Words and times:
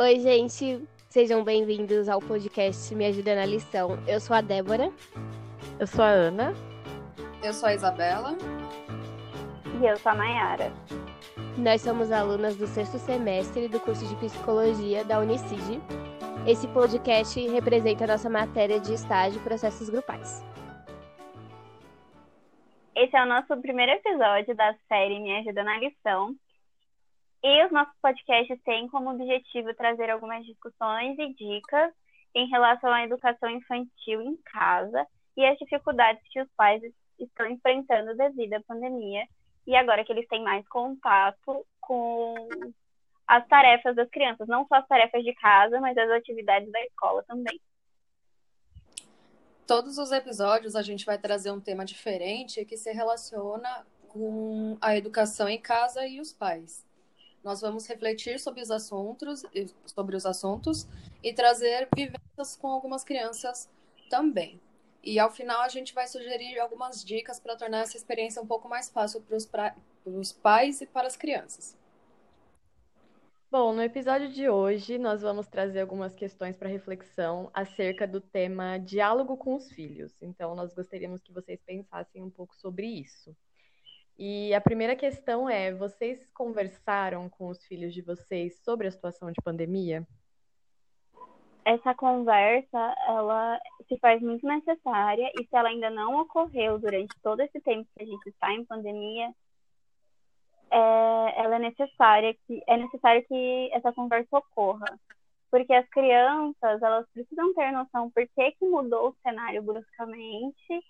Oi, 0.00 0.20
gente. 0.20 0.86
Sejam 1.08 1.42
bem-vindos 1.42 2.08
ao 2.08 2.20
podcast 2.20 2.94
Me 2.94 3.06
Ajuda 3.06 3.34
na 3.34 3.44
Lição. 3.44 3.98
Eu 4.06 4.20
sou 4.20 4.36
a 4.36 4.40
Débora. 4.40 4.92
Eu 5.80 5.88
sou 5.88 6.04
a 6.04 6.08
Ana. 6.08 6.54
Eu 7.42 7.52
sou 7.52 7.68
a 7.68 7.74
Isabela. 7.74 8.38
E 9.82 9.84
eu 9.84 9.96
sou 9.96 10.12
a 10.12 10.14
Nayara. 10.14 10.72
Nós 11.56 11.80
somos 11.80 12.12
alunas 12.12 12.54
do 12.54 12.68
sexto 12.68 12.96
semestre 12.96 13.66
do 13.66 13.80
curso 13.80 14.06
de 14.06 14.14
Psicologia 14.14 15.04
da 15.04 15.18
Unicid. 15.18 15.80
Esse 16.46 16.68
podcast 16.68 17.48
representa 17.48 18.04
a 18.04 18.06
nossa 18.06 18.30
matéria 18.30 18.78
de 18.78 18.94
estágio 18.94 19.40
processos 19.40 19.90
grupais. 19.90 20.44
Esse 22.94 23.16
é 23.16 23.22
o 23.24 23.26
nosso 23.26 23.56
primeiro 23.60 23.90
episódio 23.90 24.54
da 24.54 24.76
série 24.86 25.18
Me 25.18 25.38
Ajuda 25.38 25.64
na 25.64 25.76
Lição. 25.80 26.36
E 27.42 27.64
os 27.64 27.72
nossos 27.72 27.94
podcasts 28.02 28.60
têm 28.64 28.88
como 28.88 29.10
objetivo 29.10 29.72
trazer 29.74 30.10
algumas 30.10 30.44
discussões 30.44 31.16
e 31.18 31.34
dicas 31.34 31.92
em 32.34 32.48
relação 32.48 32.92
à 32.92 33.04
educação 33.04 33.48
infantil 33.50 34.20
em 34.22 34.36
casa 34.38 35.06
e 35.36 35.46
as 35.46 35.56
dificuldades 35.58 36.22
que 36.30 36.40
os 36.40 36.48
pais 36.56 36.82
estão 37.18 37.48
enfrentando 37.48 38.16
devido 38.16 38.54
à 38.54 38.62
pandemia 38.62 39.24
e 39.66 39.76
agora 39.76 40.04
que 40.04 40.12
eles 40.12 40.26
têm 40.28 40.42
mais 40.42 40.66
contato 40.68 41.64
com 41.80 42.34
as 43.26 43.46
tarefas 43.46 43.94
das 43.94 44.08
crianças, 44.08 44.48
não 44.48 44.66
só 44.66 44.76
as 44.76 44.88
tarefas 44.88 45.22
de 45.22 45.34
casa, 45.34 45.80
mas 45.80 45.96
as 45.96 46.10
atividades 46.10 46.70
da 46.72 46.80
escola 46.82 47.22
também. 47.24 47.60
Todos 49.66 49.98
os 49.98 50.10
episódios 50.10 50.74
a 50.74 50.80
gente 50.80 51.04
vai 51.04 51.18
trazer 51.18 51.50
um 51.50 51.60
tema 51.60 51.84
diferente 51.84 52.64
que 52.64 52.76
se 52.76 52.90
relaciona 52.90 53.86
com 54.08 54.78
a 54.80 54.96
educação 54.96 55.46
em 55.46 55.60
casa 55.60 56.06
e 56.06 56.20
os 56.20 56.32
pais. 56.32 56.87
Nós 57.48 57.62
vamos 57.62 57.86
refletir 57.86 58.38
sobre 58.38 58.60
os 58.60 58.70
assuntos, 58.70 59.42
sobre 59.86 60.14
os 60.14 60.26
assuntos 60.26 60.86
e 61.24 61.32
trazer 61.32 61.88
vivências 61.96 62.54
com 62.54 62.68
algumas 62.68 63.02
crianças 63.02 63.70
também. 64.10 64.60
E 65.02 65.18
ao 65.18 65.30
final 65.30 65.62
a 65.62 65.68
gente 65.70 65.94
vai 65.94 66.06
sugerir 66.06 66.58
algumas 66.58 67.02
dicas 67.02 67.40
para 67.40 67.56
tornar 67.56 67.78
essa 67.78 67.96
experiência 67.96 68.42
um 68.42 68.46
pouco 68.46 68.68
mais 68.68 68.90
fácil 68.90 69.22
para 69.22 69.74
os 70.04 70.30
pais 70.30 70.82
e 70.82 70.86
para 70.86 71.06
as 71.06 71.16
crianças. 71.16 71.74
Bom, 73.50 73.72
no 73.72 73.82
episódio 73.82 74.28
de 74.28 74.50
hoje 74.50 74.98
nós 74.98 75.22
vamos 75.22 75.46
trazer 75.46 75.80
algumas 75.80 76.14
questões 76.14 76.54
para 76.54 76.68
reflexão 76.68 77.50
acerca 77.54 78.06
do 78.06 78.20
tema 78.20 78.76
diálogo 78.76 79.38
com 79.38 79.54
os 79.54 79.72
filhos. 79.72 80.12
Então, 80.20 80.54
nós 80.54 80.74
gostaríamos 80.74 81.22
que 81.22 81.32
vocês 81.32 81.58
pensassem 81.64 82.22
um 82.22 82.28
pouco 82.28 82.54
sobre 82.54 82.86
isso. 82.86 83.34
E 84.18 84.52
a 84.52 84.60
primeira 84.60 84.96
questão 84.96 85.48
é: 85.48 85.72
vocês 85.72 86.30
conversaram 86.32 87.28
com 87.28 87.48
os 87.48 87.64
filhos 87.64 87.94
de 87.94 88.02
vocês 88.02 88.58
sobre 88.64 88.88
a 88.88 88.90
situação 88.90 89.30
de 89.30 89.40
pandemia? 89.42 90.06
essa 91.68 91.94
conversa 91.94 92.94
ela 93.06 93.60
se 93.86 93.98
faz 93.98 94.22
muito 94.22 94.46
necessária 94.46 95.30
e 95.38 95.44
se 95.44 95.54
ela 95.54 95.68
ainda 95.68 95.90
não 95.90 96.20
ocorreu 96.20 96.78
durante 96.78 97.14
todo 97.22 97.40
esse 97.40 97.60
tempo 97.60 97.86
que 97.94 98.04
a 98.04 98.06
gente 98.06 98.26
está 98.26 98.50
em 98.54 98.64
pandemia, 98.64 99.30
é, 100.70 101.40
ela 101.42 101.56
é 101.56 101.58
necessária 101.58 102.34
que 102.46 102.62
é 102.66 102.76
necessário 102.78 103.22
que 103.28 103.70
essa 103.74 103.92
conversa 103.92 104.38
ocorra, 104.38 104.98
porque 105.50 105.74
as 105.74 105.86
crianças 105.90 106.80
elas 106.82 107.06
precisam 107.12 107.52
ter 107.52 107.70
noção 107.70 108.10
por 108.12 108.26
que 108.26 108.52
que 108.52 108.64
mudou 108.64 109.10
o 109.10 109.16
cenário 109.22 109.62
bruscamente 109.62 110.82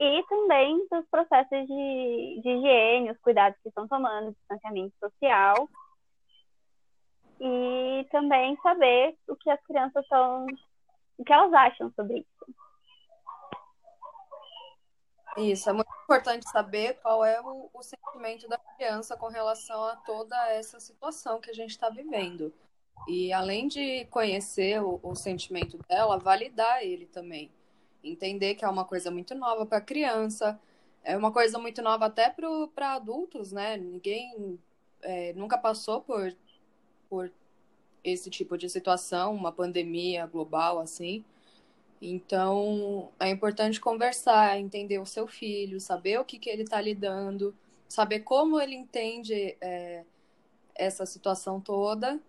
e 0.00 0.22
também 0.28 0.86
dos 0.90 1.04
processos 1.10 1.66
de, 1.66 2.40
de 2.42 2.48
higiene, 2.48 3.10
os 3.10 3.18
cuidados 3.18 3.58
que 3.62 3.68
estão 3.68 3.88
tomando, 3.88 4.32
distanciamento 4.32 4.94
social 5.00 5.68
e 7.40 8.06
também 8.10 8.56
saber 8.62 9.16
o 9.28 9.36
que 9.36 9.50
as 9.50 9.60
crianças 9.64 10.06
são, 10.06 10.46
o 11.16 11.24
que 11.24 11.32
elas 11.32 11.52
acham 11.52 11.92
sobre 11.94 12.18
isso. 12.18 12.54
Isso, 15.36 15.70
é 15.70 15.72
muito 15.72 15.90
importante 16.02 16.48
saber 16.50 16.94
qual 17.00 17.24
é 17.24 17.40
o, 17.40 17.70
o 17.72 17.82
sentimento 17.82 18.48
da 18.48 18.58
criança 18.58 19.16
com 19.16 19.28
relação 19.28 19.84
a 19.84 19.96
toda 19.96 20.36
essa 20.50 20.80
situação 20.80 21.40
que 21.40 21.50
a 21.50 21.54
gente 21.54 21.70
está 21.70 21.88
vivendo. 21.88 22.52
E 23.06 23.32
além 23.32 23.68
de 23.68 24.04
conhecer 24.06 24.82
o, 24.82 24.98
o 25.02 25.14
sentimento 25.14 25.78
dela, 25.88 26.18
validar 26.18 26.82
ele 26.82 27.06
também. 27.06 27.52
Entender 28.02 28.54
que 28.54 28.64
é 28.64 28.68
uma 28.68 28.84
coisa 28.84 29.10
muito 29.10 29.34
nova 29.34 29.66
para 29.66 29.80
criança, 29.80 30.58
é 31.02 31.16
uma 31.16 31.32
coisa 31.32 31.58
muito 31.58 31.82
nova 31.82 32.06
até 32.06 32.30
para 32.74 32.94
adultos, 32.94 33.52
né? 33.52 33.76
Ninguém 33.76 34.58
é, 35.02 35.32
nunca 35.34 35.58
passou 35.58 36.00
por 36.00 36.34
por 37.08 37.32
esse 38.04 38.28
tipo 38.28 38.56
de 38.58 38.68
situação, 38.68 39.34
uma 39.34 39.50
pandemia 39.50 40.26
global 40.26 40.78
assim. 40.78 41.24
Então, 42.00 43.10
é 43.18 43.28
importante 43.28 43.80
conversar, 43.80 44.58
entender 44.58 44.98
o 44.98 45.06
seu 45.06 45.26
filho, 45.26 45.80
saber 45.80 46.20
o 46.20 46.24
que, 46.24 46.38
que 46.38 46.48
ele 46.48 46.62
está 46.62 46.80
lidando, 46.80 47.54
saber 47.88 48.20
como 48.20 48.60
ele 48.60 48.74
entende 48.76 49.56
é, 49.60 50.04
essa 50.74 51.04
situação 51.06 51.60
toda 51.60 52.20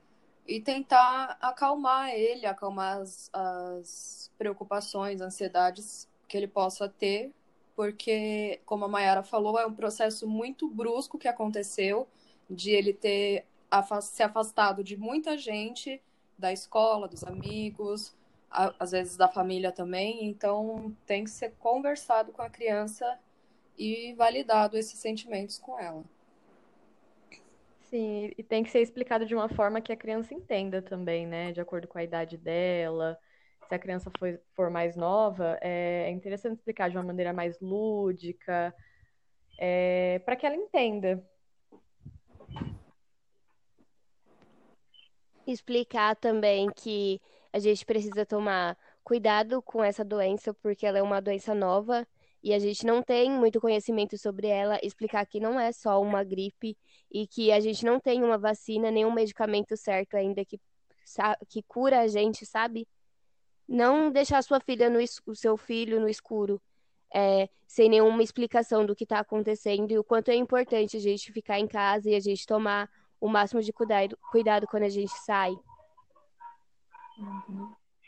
e 0.47 0.59
tentar 0.59 1.37
acalmar 1.41 2.09
ele, 2.09 2.45
acalmar 2.45 2.97
as, 2.99 3.29
as 3.31 4.31
preocupações, 4.37 5.21
ansiedades 5.21 6.07
que 6.27 6.35
ele 6.37 6.47
possa 6.47 6.89
ter, 6.89 7.31
porque, 7.75 8.59
como 8.65 8.85
a 8.85 8.87
Mayara 8.87 9.23
falou, 9.23 9.57
é 9.59 9.65
um 9.65 9.73
processo 9.73 10.27
muito 10.27 10.67
brusco 10.67 11.17
que 11.17 11.27
aconteceu 11.27 12.07
de 12.49 12.71
ele 12.71 12.93
ter 12.93 13.45
se 14.01 14.23
afastado 14.23 14.83
de 14.83 14.97
muita 14.97 15.37
gente, 15.37 16.01
da 16.37 16.51
escola, 16.51 17.07
dos 17.07 17.23
amigos, 17.23 18.15
às 18.49 18.91
vezes 18.91 19.15
da 19.15 19.27
família 19.27 19.71
também. 19.71 20.25
Então, 20.25 20.95
tem 21.05 21.23
que 21.23 21.29
ser 21.29 21.53
conversado 21.59 22.31
com 22.31 22.41
a 22.41 22.49
criança 22.49 23.19
e 23.77 24.13
validado 24.13 24.77
esses 24.77 24.99
sentimentos 24.99 25.57
com 25.57 25.79
ela. 25.79 26.03
Sim, 27.89 28.31
e 28.37 28.43
tem 28.43 28.63
que 28.63 28.69
ser 28.69 28.81
explicado 28.81 29.25
de 29.25 29.33
uma 29.33 29.49
forma 29.49 29.81
que 29.81 29.91
a 29.91 29.97
criança 29.97 30.33
entenda 30.33 30.81
também, 30.81 31.25
né? 31.25 31.51
De 31.51 31.59
acordo 31.59 31.87
com 31.87 31.97
a 31.97 32.03
idade 32.03 32.37
dela. 32.37 33.17
Se 33.67 33.73
a 33.73 33.79
criança 33.79 34.11
for, 34.17 34.39
for 34.55 34.69
mais 34.69 34.95
nova, 34.95 35.57
é 35.61 36.09
interessante 36.11 36.57
explicar 36.57 36.89
de 36.89 36.97
uma 36.97 37.03
maneira 37.03 37.33
mais 37.33 37.59
lúdica, 37.59 38.73
é, 39.57 40.19
para 40.19 40.35
que 40.35 40.45
ela 40.45 40.55
entenda. 40.55 41.23
explicar 45.51 46.15
também 46.15 46.69
que 46.75 47.19
a 47.51 47.59
gente 47.59 47.85
precisa 47.85 48.25
tomar 48.25 48.77
cuidado 49.03 49.61
com 49.61 49.83
essa 49.83 50.05
doença, 50.05 50.53
porque 50.53 50.85
ela 50.85 50.99
é 50.99 51.01
uma 51.01 51.19
doença 51.21 51.55
nova 51.55 52.07
e 52.43 52.53
a 52.53 52.59
gente 52.59 52.85
não 52.85 53.03
tem 53.03 53.29
muito 53.29 53.59
conhecimento 53.59 54.17
sobre 54.17 54.47
ela, 54.47 54.79
explicar 54.81 55.25
que 55.25 55.39
não 55.39 55.59
é 55.59 55.71
só 55.71 56.01
uma 56.01 56.23
gripe 56.23 56.77
e 57.11 57.27
que 57.27 57.51
a 57.51 57.59
gente 57.59 57.85
não 57.85 57.99
tem 57.99 58.23
uma 58.23 58.37
vacina, 58.37 58.89
nenhum 58.89 59.11
medicamento 59.11 59.75
certo 59.75 60.15
ainda 60.15 60.45
que, 60.45 60.59
que 61.47 61.61
cura 61.63 62.01
a 62.01 62.07
gente, 62.07 62.45
sabe? 62.45 62.87
Não 63.67 64.09
deixar 64.11 64.41
sua 64.41 64.59
filha 64.59 64.89
no 64.89 64.99
o 65.25 65.35
seu 65.35 65.57
filho 65.57 65.99
no 65.99 66.07
escuro, 66.07 66.61
é, 67.13 67.49
sem 67.67 67.89
nenhuma 67.89 68.23
explicação 68.23 68.85
do 68.85 68.95
que 68.95 69.03
está 69.03 69.19
acontecendo 69.19 69.91
e 69.91 69.99
o 69.99 70.03
quanto 70.03 70.29
é 70.29 70.35
importante 70.35 70.97
a 70.97 70.99
gente 70.99 71.31
ficar 71.31 71.59
em 71.59 71.67
casa 71.67 72.09
e 72.09 72.15
a 72.15 72.19
gente 72.19 72.45
tomar 72.45 72.89
o 73.19 73.27
máximo 73.27 73.61
de 73.61 73.73
cuidado, 73.73 74.17
cuidado 74.31 74.65
quando 74.67 74.83
a 74.83 74.89
gente 74.89 75.11
sai. 75.25 75.53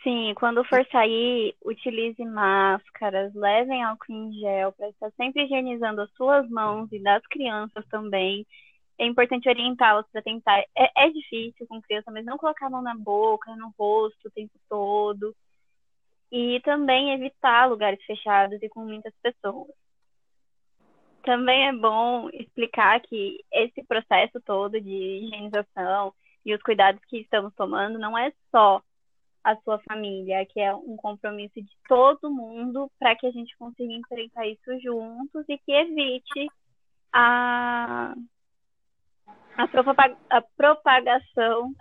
Sim, 0.03 0.33
quando 0.35 0.63
for 0.65 0.85
sair, 0.91 1.55
utilize 1.63 2.23
máscaras, 2.25 3.33
levem 3.35 3.83
álcool 3.83 4.11
em 4.11 4.33
gel 4.39 4.71
para 4.71 4.89
estar 4.89 5.11
sempre 5.11 5.43
higienizando 5.43 6.01
as 6.01 6.11
suas 6.13 6.49
mãos 6.49 6.91
e 6.91 6.99
das 6.99 7.25
crianças 7.27 7.85
também. 7.87 8.45
É 8.97 9.05
importante 9.05 9.47
orientá-las 9.47 10.07
para 10.11 10.21
tentar. 10.23 10.59
É, 10.75 11.05
é 11.05 11.09
difícil 11.09 11.67
com 11.67 11.81
criança, 11.81 12.11
mas 12.11 12.25
não 12.25 12.37
colocar 12.37 12.67
a 12.67 12.69
mão 12.69 12.81
na 12.81 12.95
boca, 12.95 13.55
no 13.55 13.73
rosto 13.77 14.27
o 14.27 14.31
tempo 14.31 14.53
todo. 14.67 15.35
E 16.31 16.59
também 16.61 17.13
evitar 17.13 17.69
lugares 17.69 18.03
fechados 18.05 18.61
e 18.61 18.69
com 18.69 18.85
muitas 18.85 19.13
pessoas 19.21 19.69
também 21.23 21.67
é 21.67 21.73
bom 21.73 22.29
explicar 22.33 22.99
que 23.01 23.43
esse 23.51 23.83
processo 23.83 24.39
todo 24.41 24.79
de 24.79 24.89
higienização 24.89 26.13
e 26.45 26.53
os 26.53 26.61
cuidados 26.61 27.03
que 27.05 27.19
estamos 27.19 27.53
tomando 27.55 27.99
não 27.99 28.17
é 28.17 28.33
só 28.49 28.81
a 29.43 29.55
sua 29.57 29.79
família, 29.79 30.45
que 30.45 30.59
é 30.59 30.73
um 30.73 30.95
compromisso 30.95 31.61
de 31.61 31.71
todo 31.87 32.29
mundo 32.29 32.91
para 32.99 33.15
que 33.15 33.25
a 33.25 33.31
gente 33.31 33.55
consiga 33.57 33.91
enfrentar 33.91 34.47
isso 34.47 34.79
juntos 34.81 35.43
e 35.49 35.57
que 35.57 35.71
evite 35.71 36.47
a, 37.11 38.13
a, 39.57 39.67
propag 39.67 40.15
a 40.29 40.41
propagação 40.41 41.73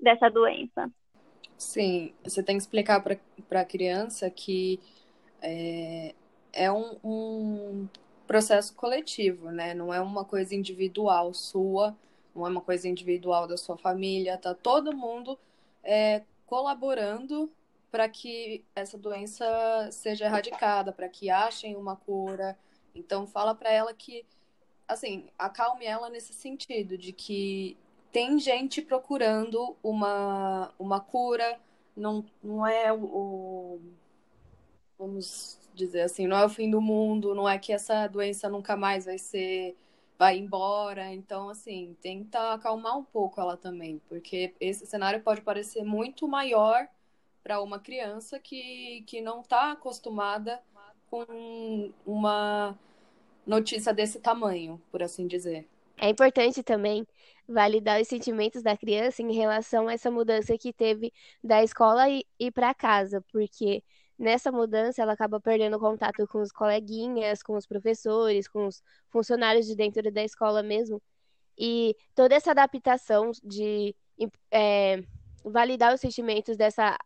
dessa 0.00 0.30
doença. 0.30 0.90
Sim, 1.58 2.12
você 2.24 2.42
tem 2.42 2.56
que 2.56 2.62
explicar 2.62 3.02
para 3.02 3.60
a 3.60 3.64
criança 3.64 4.28
que 4.30 4.80
é, 5.40 6.14
é 6.52 6.72
um, 6.72 6.96
um 7.04 7.88
processo 8.26 8.74
coletivo, 8.74 9.50
né? 9.50 9.74
Não 9.74 9.92
é 9.92 10.00
uma 10.00 10.24
coisa 10.24 10.54
individual 10.54 11.34
sua, 11.34 11.94
não 12.34 12.46
é 12.46 12.50
uma 12.50 12.60
coisa 12.60 12.88
individual 12.88 13.46
da 13.46 13.56
sua 13.56 13.76
família, 13.76 14.38
tá 14.38 14.54
todo 14.54 14.96
mundo 14.96 15.38
é, 15.84 16.22
colaborando 16.52 17.50
para 17.90 18.10
que 18.10 18.62
essa 18.76 18.98
doença 18.98 19.88
seja 19.90 20.26
erradicada, 20.26 20.92
para 20.92 21.08
que 21.08 21.30
achem 21.30 21.74
uma 21.76 21.96
cura. 21.96 22.58
Então 22.94 23.26
fala 23.26 23.54
para 23.54 23.72
ela 23.72 23.94
que 23.94 24.26
assim, 24.86 25.30
acalme 25.38 25.86
ela 25.86 26.10
nesse 26.10 26.34
sentido 26.34 26.98
de 26.98 27.10
que 27.10 27.74
tem 28.12 28.38
gente 28.38 28.82
procurando 28.82 29.74
uma, 29.82 30.74
uma 30.78 31.00
cura, 31.00 31.58
não, 31.96 32.22
não 32.42 32.66
é 32.66 32.92
o, 32.92 33.02
o 33.02 33.80
vamos 34.98 35.58
dizer 35.72 36.02
assim, 36.02 36.26
não 36.26 36.36
é 36.36 36.44
o 36.44 36.50
fim 36.50 36.70
do 36.70 36.82
mundo, 36.82 37.34
não 37.34 37.48
é 37.48 37.58
que 37.58 37.72
essa 37.72 38.06
doença 38.08 38.50
nunca 38.50 38.76
mais 38.76 39.06
vai 39.06 39.16
ser 39.16 39.74
vai 40.18 40.38
embora. 40.38 41.12
Então, 41.12 41.48
assim, 41.48 41.96
tenta 42.00 42.52
acalmar 42.52 42.98
um 42.98 43.04
pouco 43.04 43.40
ela 43.40 43.56
também, 43.56 44.00
porque 44.08 44.54
esse 44.60 44.86
cenário 44.86 45.22
pode 45.22 45.40
parecer 45.42 45.84
muito 45.84 46.28
maior 46.28 46.88
para 47.42 47.60
uma 47.60 47.78
criança 47.78 48.38
que, 48.38 49.02
que 49.06 49.20
não 49.20 49.40
está 49.40 49.72
acostumada 49.72 50.62
com 51.10 51.92
uma 52.06 52.78
notícia 53.46 53.92
desse 53.92 54.20
tamanho, 54.20 54.80
por 54.90 55.02
assim 55.02 55.26
dizer. 55.26 55.68
É 55.98 56.08
importante 56.08 56.62
também 56.62 57.06
validar 57.46 58.00
os 58.00 58.08
sentimentos 58.08 58.62
da 58.62 58.76
criança 58.76 59.22
em 59.22 59.32
relação 59.32 59.88
a 59.88 59.92
essa 59.92 60.10
mudança 60.10 60.56
que 60.56 60.72
teve 60.72 61.12
da 61.42 61.62
escola 61.62 62.08
e, 62.08 62.24
e 62.38 62.50
para 62.50 62.72
casa, 62.72 63.22
porque 63.30 63.82
nessa 64.18 64.52
mudança 64.52 65.02
ela 65.02 65.12
acaba 65.12 65.40
perdendo 65.40 65.78
contato 65.78 66.26
com 66.26 66.40
os 66.40 66.52
coleguinhas, 66.52 67.42
com 67.42 67.56
os 67.56 67.66
professores, 67.66 68.48
com 68.48 68.66
os 68.66 68.82
funcionários 69.10 69.66
de 69.66 69.74
dentro 69.76 70.10
da 70.12 70.22
escola 70.22 70.62
mesmo. 70.62 71.02
E 71.58 71.96
toda 72.14 72.34
essa 72.34 72.52
adaptação 72.52 73.30
de 73.42 73.94
é, 74.50 75.02
validar 75.44 75.94
os 75.94 76.00
sentimentos 76.00 76.56
dessa, 76.56 76.96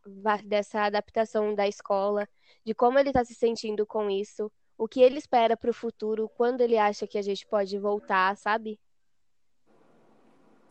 dessa 0.45 0.83
adaptação 0.83 1.55
da 1.55 1.67
escola, 1.67 2.29
de 2.65 2.75
como 2.75 2.99
ele 2.99 3.11
está 3.11 3.25
se 3.25 3.35
sentindo 3.35 3.87
com 3.87 4.11
isso, 4.11 4.51
o 4.79 4.87
que 4.87 5.01
ele 5.01 5.19
espera 5.19 5.57
para 5.57 5.71
o 5.71 5.75
futuro, 5.75 6.29
quando 6.37 6.61
ele 6.61 6.77
acha 6.77 7.07
que 7.07 7.19
a 7.19 7.23
gente 7.23 7.47
pode 7.47 7.79
voltar, 7.79 8.37
sabe? 8.37 8.79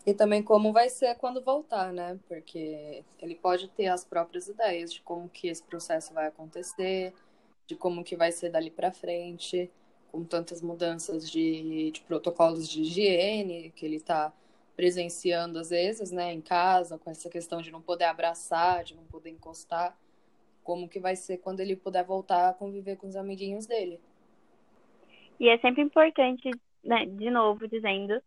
E 0.06 0.14
também 0.14 0.44
como 0.44 0.72
vai 0.72 0.90
ser 0.90 1.16
quando 1.16 1.42
voltar, 1.42 1.92
né? 1.92 2.20
Porque 2.28 3.04
ele 3.20 3.36
pode 3.36 3.68
ter 3.70 3.88
as 3.88 4.06
próprias 4.06 4.48
ideias 4.48 4.94
de 4.94 5.02
como 5.02 5.28
que 5.28 5.48
esse 5.48 5.64
processo 5.64 6.14
vai 6.14 6.28
acontecer, 6.28 7.12
de 7.66 7.76
como 7.76 8.04
que 8.04 8.16
vai 8.16 8.32
ser 8.32 8.50
dali 8.52 8.70
para 8.70 8.92
frente, 8.92 9.72
com 10.12 10.24
tantas 10.24 10.62
mudanças 10.62 11.30
de, 11.30 11.92
de 11.92 12.02
protocolos 12.02 12.70
de 12.70 12.82
higiene 12.82 13.72
que 13.76 13.86
ele 13.86 13.96
está 13.96 14.32
presenciando 14.76 15.58
às 15.58 15.70
vezes, 15.70 16.12
né, 16.12 16.34
em 16.34 16.42
casa, 16.42 16.98
com 16.98 17.10
essa 17.10 17.30
questão 17.30 17.62
de 17.62 17.72
não 17.72 17.82
poder 17.82 18.06
abraçar, 18.06 18.84
de 18.84 18.94
não 18.94 19.04
poder 19.06 19.30
encostar, 19.30 19.98
como 20.64 20.88
que 20.88 21.00
vai 21.00 21.16
ser 21.16 21.38
quando 21.38 21.62
ele 21.62 21.76
puder 21.76 22.04
voltar 22.04 22.50
a 22.50 22.54
conviver 22.54 22.98
com 22.98 23.08
os 23.08 23.16
amiguinhos 23.16 23.66
dele. 23.66 24.00
E 25.40 25.50
é 25.50 25.58
sempre 25.60 25.82
importante, 25.82 26.52
né, 26.84 27.06
de 27.06 27.30
novo 27.30 27.68
dizendo, 27.68 28.22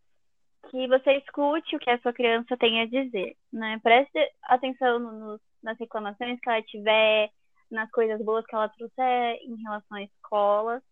que 0.70 0.86
você 0.86 1.18
escute 1.18 1.76
o 1.76 1.78
que 1.78 1.90
a 1.90 1.98
sua 2.00 2.12
criança 2.12 2.56
tem 2.56 2.80
a 2.80 2.86
dizer, 2.86 3.36
né? 3.52 3.78
Preste 3.82 4.18
atenção 4.44 4.98
no, 4.98 5.40
nas 5.62 5.78
reclamações 5.78 6.38
que 6.40 6.48
ela 6.48 6.62
tiver, 6.62 7.30
nas 7.70 7.90
coisas 7.90 8.22
boas 8.24 8.46
que 8.46 8.54
ela 8.54 8.68
trouxer 8.68 9.38
em 9.42 9.56
relação 9.62 9.96
à 9.96 10.02
escola. 10.02 10.82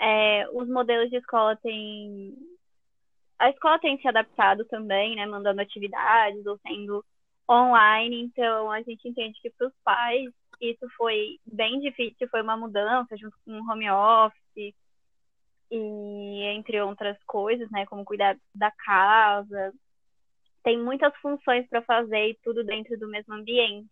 É, 0.00 0.48
os 0.52 0.68
modelos 0.68 1.10
de 1.10 1.16
escola 1.16 1.56
têm 1.56 2.34
a 3.38 3.50
escola 3.50 3.78
tem 3.80 3.98
se 3.98 4.06
adaptado 4.06 4.64
também, 4.66 5.16
né, 5.16 5.26
mandando 5.26 5.60
atividades 5.60 6.46
ou 6.46 6.56
sendo 6.58 7.04
online, 7.50 8.22
então 8.22 8.70
a 8.70 8.80
gente 8.82 9.08
entende 9.08 9.40
que 9.40 9.50
para 9.50 9.66
os 9.66 9.74
pais 9.84 10.30
isso 10.60 10.86
foi 10.96 11.40
bem 11.44 11.80
difícil, 11.80 12.28
foi 12.28 12.40
uma 12.40 12.56
mudança 12.56 13.16
junto 13.16 13.36
com 13.44 13.52
o 13.52 13.68
home 13.68 13.90
office 13.90 14.41
e 15.74 16.42
entre 16.54 16.78
outras 16.82 17.16
coisas, 17.24 17.70
né, 17.70 17.86
como 17.86 18.04
cuidar 18.04 18.36
da 18.54 18.70
casa. 18.70 19.72
Tem 20.62 20.78
muitas 20.78 21.16
funções 21.16 21.66
para 21.68 21.80
fazer 21.82 22.28
e 22.28 22.38
tudo 22.44 22.62
dentro 22.62 22.98
do 22.98 23.08
mesmo 23.08 23.34
ambiente. 23.34 23.90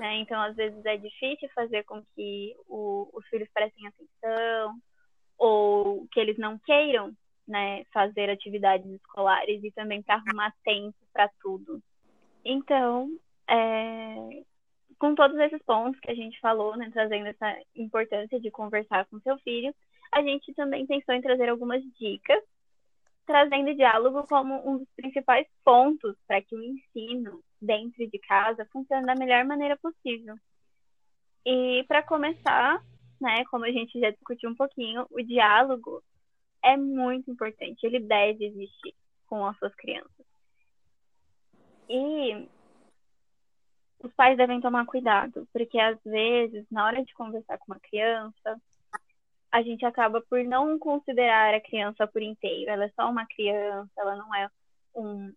Né? 0.00 0.16
Então, 0.16 0.40
às 0.40 0.56
vezes 0.56 0.84
é 0.86 0.96
difícil 0.96 1.48
fazer 1.54 1.84
com 1.84 2.02
que 2.14 2.56
o, 2.66 3.10
os 3.12 3.26
filhos 3.28 3.48
prestem 3.52 3.86
atenção 3.86 4.76
ou 5.36 6.08
que 6.10 6.18
eles 6.18 6.38
não 6.38 6.58
queiram 6.58 7.12
né, 7.46 7.84
fazer 7.92 8.30
atividades 8.30 8.90
escolares 8.90 9.62
e 9.62 9.70
também 9.72 10.02
para 10.02 10.14
arrumar 10.14 10.54
tempo 10.64 10.96
para 11.12 11.28
tudo. 11.42 11.82
Então, 12.42 13.10
é, 13.48 14.42
com 14.98 15.14
todos 15.14 15.38
esses 15.38 15.62
pontos 15.64 16.00
que 16.00 16.10
a 16.10 16.14
gente 16.14 16.40
falou, 16.40 16.78
né, 16.78 16.88
trazendo 16.90 17.26
essa 17.26 17.54
importância 17.76 18.40
de 18.40 18.50
conversar 18.50 19.04
com 19.06 19.20
seu 19.20 19.36
filho, 19.40 19.74
a 20.14 20.22
gente 20.22 20.54
também 20.54 20.86
pensou 20.86 21.12
em 21.12 21.20
trazer 21.20 21.48
algumas 21.48 21.82
dicas, 21.98 22.40
trazendo 23.26 23.74
diálogo 23.74 24.24
como 24.28 24.62
um 24.68 24.78
dos 24.78 24.88
principais 24.94 25.46
pontos 25.64 26.16
para 26.26 26.40
que 26.40 26.54
o 26.54 26.62
ensino 26.62 27.42
dentro 27.60 28.08
de 28.08 28.18
casa 28.20 28.64
funcione 28.72 29.06
da 29.06 29.16
melhor 29.16 29.44
maneira 29.44 29.76
possível. 29.76 30.36
E 31.44 31.84
para 31.88 32.02
começar, 32.02 32.80
né, 33.20 33.44
como 33.46 33.64
a 33.64 33.72
gente 33.72 33.98
já 33.98 34.10
discutiu 34.10 34.50
um 34.50 34.54
pouquinho, 34.54 35.04
o 35.10 35.20
diálogo 35.20 36.00
é 36.62 36.76
muito 36.76 37.30
importante, 37.30 37.84
ele 37.84 37.98
deve 37.98 38.46
existir 38.46 38.94
com 39.26 39.44
as 39.44 39.58
suas 39.58 39.74
crianças. 39.74 40.26
E 41.88 42.48
os 44.02 44.12
pais 44.14 44.36
devem 44.36 44.60
tomar 44.60 44.86
cuidado, 44.86 45.48
porque 45.52 45.78
às 45.78 45.98
vezes, 46.04 46.64
na 46.70 46.86
hora 46.86 47.04
de 47.04 47.12
conversar 47.14 47.58
com 47.58 47.72
uma 47.72 47.80
criança, 47.80 48.60
a 49.54 49.62
gente 49.62 49.86
acaba 49.86 50.20
por 50.28 50.42
não 50.42 50.76
considerar 50.80 51.54
a 51.54 51.60
criança 51.60 52.08
por 52.08 52.20
inteiro. 52.20 52.72
Ela 52.72 52.86
é 52.86 52.92
só 52.96 53.08
uma 53.08 53.24
criança, 53.24 53.88
ela 53.96 54.16
não 54.16 54.34
é 54.34 54.48
um. 54.96 55.32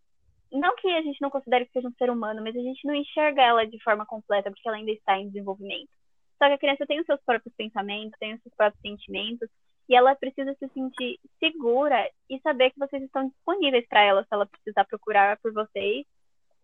Não 0.51 0.75
que 0.75 0.87
a 0.87 1.03
gente 1.03 1.21
não 1.21 1.29
considere 1.29 1.67
que 1.67 1.71
seja 1.71 1.87
um 1.87 1.93
ser 1.99 2.09
humano, 2.09 2.41
mas 2.41 2.55
a 2.55 2.59
gente 2.59 2.83
não 2.87 2.95
enxerga 2.95 3.43
ela 3.43 3.67
de 3.67 3.79
forma 3.83 4.07
completa, 4.07 4.49
porque 4.49 4.67
ela 4.67 4.77
ainda 4.77 4.89
está 4.89 5.19
em 5.19 5.27
desenvolvimento. 5.27 5.91
Só 6.39 6.47
que 6.47 6.53
a 6.53 6.57
criança 6.57 6.87
tem 6.87 6.99
os 6.99 7.05
seus 7.05 7.21
próprios 7.21 7.53
pensamentos, 7.55 8.17
tem 8.19 8.33
os 8.33 8.41
seus 8.41 8.55
próprios 8.55 8.81
sentimentos, 8.81 9.47
e 9.87 9.95
ela 9.95 10.15
precisa 10.15 10.51
se 10.55 10.67
sentir 10.69 11.19
segura 11.39 12.09
e 12.27 12.39
saber 12.39 12.71
que 12.71 12.79
vocês 12.79 13.03
estão 13.03 13.27
disponíveis 13.27 13.87
para 13.87 14.01
ela 14.01 14.23
se 14.23 14.29
ela 14.31 14.47
precisar 14.47 14.85
procurar 14.85 15.37
por 15.37 15.53
vocês 15.53 16.07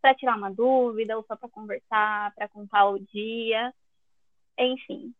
para 0.01 0.15
tirar 0.15 0.37
uma 0.37 0.51
dúvida 0.51 1.15
ou 1.15 1.23
só 1.27 1.35
para 1.35 1.49
conversar, 1.49 2.33
para 2.33 2.49
contar 2.49 2.89
o 2.89 2.99
dia, 2.99 3.71
enfim. 4.57 5.13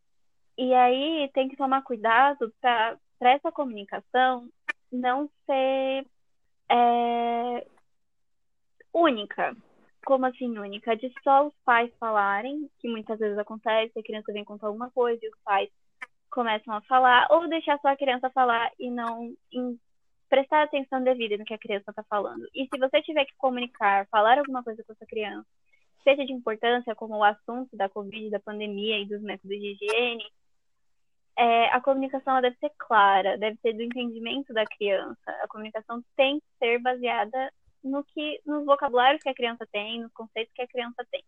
E 0.58 0.74
aí 0.74 1.30
tem 1.34 1.50
que 1.50 1.58
tomar 1.58 1.84
cuidado 1.84 2.54
para 2.62 2.98
essa 3.22 3.52
comunicação 3.52 4.48
não 4.92 5.30
ser 5.46 6.06
é, 6.70 7.68
única. 8.94 9.56
Como 10.06 10.26
assim 10.26 10.58
única? 10.58 10.96
De 10.96 11.12
só 11.24 11.48
os 11.48 11.54
pais 11.66 11.92
falarem, 12.00 12.70
que 12.80 12.88
muitas 12.88 13.18
vezes 13.18 13.38
acontece, 13.38 13.98
a 13.98 14.04
criança 14.04 14.34
vem 14.34 14.44
contar 14.44 14.68
alguma 14.68 14.92
coisa 14.92 15.20
e 15.24 15.30
os 15.30 15.40
pais 15.44 15.70
começam 16.30 16.74
a 16.74 16.82
falar, 16.82 17.28
ou 17.30 17.48
deixar 17.48 17.80
só 17.80 17.90
a 17.90 17.98
criança 17.98 18.30
falar 18.32 18.72
e 18.80 18.90
não 18.90 19.34
prestar 20.28 20.64
atenção 20.64 21.04
devida 21.04 21.38
no 21.38 21.46
que 21.46 21.54
a 21.54 21.60
criança 21.60 21.92
está 21.92 22.04
falando. 22.04 22.48
E 22.56 22.68
se 22.68 22.80
você 22.80 23.02
tiver 23.04 23.26
que 23.26 23.36
comunicar, 23.38 24.08
falar 24.08 24.40
alguma 24.40 24.64
coisa 24.64 24.84
com 24.84 24.92
essa 24.92 25.06
criança, 25.06 25.48
seja 26.04 26.26
de 26.26 26.34
importância, 26.34 26.96
como 26.96 27.18
o 27.18 27.24
assunto 27.24 27.78
da 27.78 27.88
Covid, 27.88 28.30
da 28.32 28.40
pandemia 28.40 29.00
e 29.00 29.06
dos 29.06 29.22
métodos 29.22 29.58
de 29.58 29.74
higiene, 29.74 30.26
é, 31.38 31.68
a 31.70 31.82
comunicação 31.82 32.42
deve 32.42 32.58
ser 32.58 32.72
clara, 32.78 33.38
deve 33.38 33.58
ser 33.62 33.74
do 33.74 33.82
entendimento 33.84 34.54
da 34.54 34.66
criança. 34.68 35.32
A 35.44 35.48
comunicação 35.48 36.02
tem 36.16 36.40
que 36.40 36.46
ser 36.60 36.80
baseada 36.80 37.52
no 37.84 38.04
que, 38.06 38.42
nos 38.46 38.66
vocabulários 38.66 39.22
que 39.22 39.30
a 39.30 39.36
criança 39.36 39.68
tem, 39.72 40.02
nos 40.02 40.14
conceitos 40.14 40.54
que 40.54 40.62
a 40.62 40.68
criança 40.68 41.06
tem. 41.12 41.24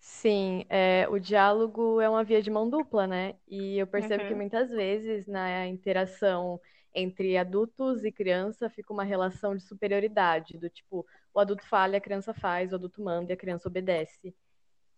Sim, 0.00 0.64
é, 0.68 1.06
o 1.08 1.18
diálogo 1.18 2.00
é 2.00 2.08
uma 2.08 2.24
via 2.24 2.42
de 2.42 2.50
mão 2.50 2.68
dupla, 2.68 3.06
né? 3.06 3.34
E 3.46 3.78
eu 3.78 3.86
percebo 3.86 4.24
que 4.24 4.34
Uhum. 4.34 4.34
muitas 4.34 4.68
vezes 4.70 5.26
na 5.28 5.66
interação 5.68 6.60
entre 6.94 7.36
adultos 7.38 8.04
e 8.04 8.10
criança 8.12 8.68
fica 8.68 8.92
uma 8.92 9.04
relação 9.04 9.56
de 9.56 9.62
superioridade, 9.62 10.58
do 10.58 10.68
tipo, 10.68 11.06
o 11.32 11.38
adulto 11.40 11.64
fala 11.66 11.94
e 11.94 11.96
a 11.96 12.00
criança 12.00 12.34
faz, 12.34 12.72
o 12.72 12.74
adulto 12.74 13.00
manda 13.02 13.32
e 13.32 13.34
a 13.34 13.36
criança 13.36 13.68
obedece. 13.68 14.34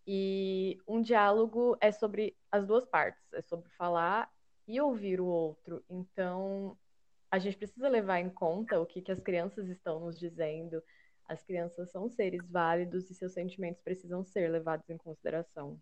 E 0.07 0.79
um 0.87 1.01
diálogo 1.01 1.77
é 1.81 1.91
sobre 1.91 2.37
as 2.51 2.67
duas 2.67 2.85
partes, 2.85 3.23
é 3.33 3.41
sobre 3.43 3.69
falar 3.71 4.31
e 4.69 4.81
ouvir 4.81 5.21
o 5.21 5.27
outro. 5.27 5.83
Então, 5.89 6.77
a 7.31 7.39
gente 7.39 7.57
precisa 7.57 7.89
levar 7.89 8.21
em 8.21 8.31
conta 8.31 8.81
o 8.81 8.87
que 8.87 9.01
que 9.01 9.13
as 9.13 9.21
crianças 9.21 9.69
estão 9.69 10.01
nos 10.01 10.19
dizendo, 10.19 10.83
as 11.27 11.43
crianças 11.43 11.91
são 11.91 12.09
seres 12.09 12.47
válidos 12.51 13.11
e 13.11 13.15
seus 13.15 13.33
sentimentos 13.33 13.83
precisam 13.83 14.23
ser 14.25 14.51
levados 14.51 14.89
em 14.91 14.99
consideração. 14.99 15.81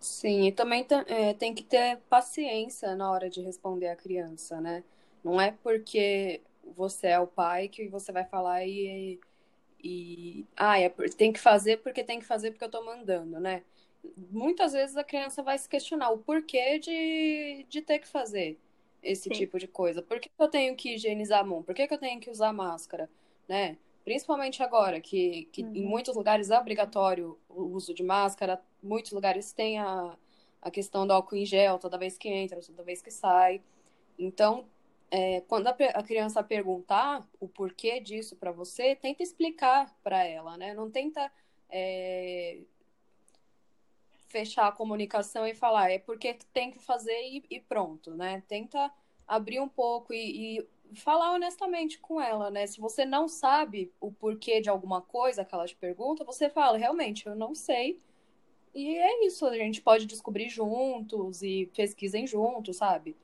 Sim, 0.00 0.46
e 0.46 0.52
também 0.52 0.86
é, 1.06 1.34
tem 1.34 1.54
que 1.54 1.62
ter 1.62 1.98
paciência 2.08 2.94
na 2.94 3.10
hora 3.10 3.30
de 3.30 3.40
responder 3.40 3.88
a 3.88 3.96
criança, 3.96 4.60
né? 4.60 4.84
Não 5.24 5.40
é 5.40 5.52
porque 5.62 6.42
você 6.76 7.08
é 7.08 7.18
o 7.18 7.26
pai 7.26 7.68
que 7.68 7.88
você 7.88 8.12
vai 8.12 8.24
falar 8.24 8.64
e, 8.64 9.18
e 9.82 10.44
ah, 10.56 10.78
é, 10.78 10.88
tem 10.88 11.32
que 11.32 11.40
fazer 11.40 11.78
porque 11.78 12.04
tem 12.04 12.18
que 12.18 12.26
fazer 12.26 12.50
porque 12.50 12.64
eu 12.64 12.70
tô 12.70 12.84
mandando, 12.84 13.38
né? 13.40 13.62
Muitas 14.30 14.72
vezes 14.72 14.96
a 14.96 15.04
criança 15.04 15.42
vai 15.42 15.58
se 15.58 15.68
questionar 15.68 16.10
o 16.10 16.18
porquê 16.18 16.78
de, 16.78 17.66
de 17.68 17.82
ter 17.82 17.98
que 17.98 18.08
fazer 18.08 18.58
esse 19.02 19.24
Sim. 19.24 19.30
tipo 19.30 19.58
de 19.58 19.66
coisa. 19.66 20.02
Por 20.02 20.20
que 20.20 20.30
eu 20.38 20.48
tenho 20.48 20.76
que 20.76 20.94
higienizar 20.94 21.40
a 21.40 21.44
mão? 21.44 21.62
Por 21.62 21.74
que 21.74 21.82
eu 21.82 21.98
tenho 21.98 22.20
que 22.20 22.30
usar 22.30 22.52
máscara? 22.52 23.08
Né? 23.48 23.76
Principalmente 24.04 24.62
agora, 24.62 25.00
que, 25.00 25.48
que 25.52 25.62
uhum. 25.62 25.74
em 25.74 25.84
muitos 25.84 26.14
lugares 26.14 26.50
é 26.50 26.58
obrigatório 26.58 27.38
o 27.48 27.62
uso 27.64 27.92
de 27.92 28.02
máscara, 28.02 28.60
muitos 28.82 29.12
lugares 29.12 29.52
tem 29.52 29.78
a, 29.78 30.16
a 30.62 30.70
questão 30.70 31.06
do 31.06 31.12
álcool 31.12 31.36
em 31.36 31.44
gel 31.44 31.78
toda 31.78 31.98
vez 31.98 32.16
que 32.16 32.28
entra, 32.28 32.60
toda 32.60 32.82
vez 32.82 33.02
que 33.02 33.10
sai. 33.10 33.60
Então, 34.18 34.64
é, 35.10 35.40
quando 35.42 35.68
a, 35.68 35.70
a, 35.70 36.02
criança 36.02 36.42
perguntar 36.42 37.26
o 37.38 37.48
porquê 37.48 38.00
disso 38.00 38.36
para 38.36 38.50
você, 38.50 38.96
tenta 38.96 39.22
explicar 39.22 39.94
para 40.02 40.24
ela, 40.24 40.56
né? 40.56 40.74
Não 40.74 40.90
tenta 40.90 41.30
é, 41.70 42.58
fechar 44.28 44.68
a 44.68 44.72
comunicação 44.72 45.46
e 45.46 45.54
falar 45.54 45.90
é 45.90 45.98
porque 45.98 46.36
tem 46.52 46.70
que 46.70 46.78
fazer 46.78 47.18
e, 47.22 47.44
e 47.50 47.60
pronto, 47.60 48.14
né? 48.14 48.42
Tenta 48.48 48.92
abrir 49.26 49.60
um 49.60 49.68
pouco 49.68 50.12
e, 50.12 50.58
e, 50.58 50.66
falar 50.96 51.32
honestamente 51.32 51.98
com 51.98 52.20
ela, 52.20 52.50
né? 52.50 52.66
Se 52.66 52.80
você 52.80 53.04
não 53.04 53.28
sabe 53.28 53.92
o 54.00 54.10
porquê 54.12 54.60
de 54.60 54.68
alguma 54.68 55.00
coisa 55.00 55.44
que 55.44 55.54
ela 55.54 55.66
te 55.66 55.76
pergunta, 55.76 56.24
você 56.24 56.48
fala, 56.50 56.78
realmente, 56.78 57.26
eu 57.26 57.34
não 57.34 57.54
sei. 57.54 58.00
E 58.74 58.96
é 58.96 59.24
isso, 59.24 59.46
a 59.46 59.56
gente 59.56 59.80
pode 59.80 60.06
descobrir 60.06 60.48
juntos 60.48 61.42
e 61.42 61.70
pesquisem 61.74 62.26
juntos, 62.26 62.76
sabe? 62.76 63.16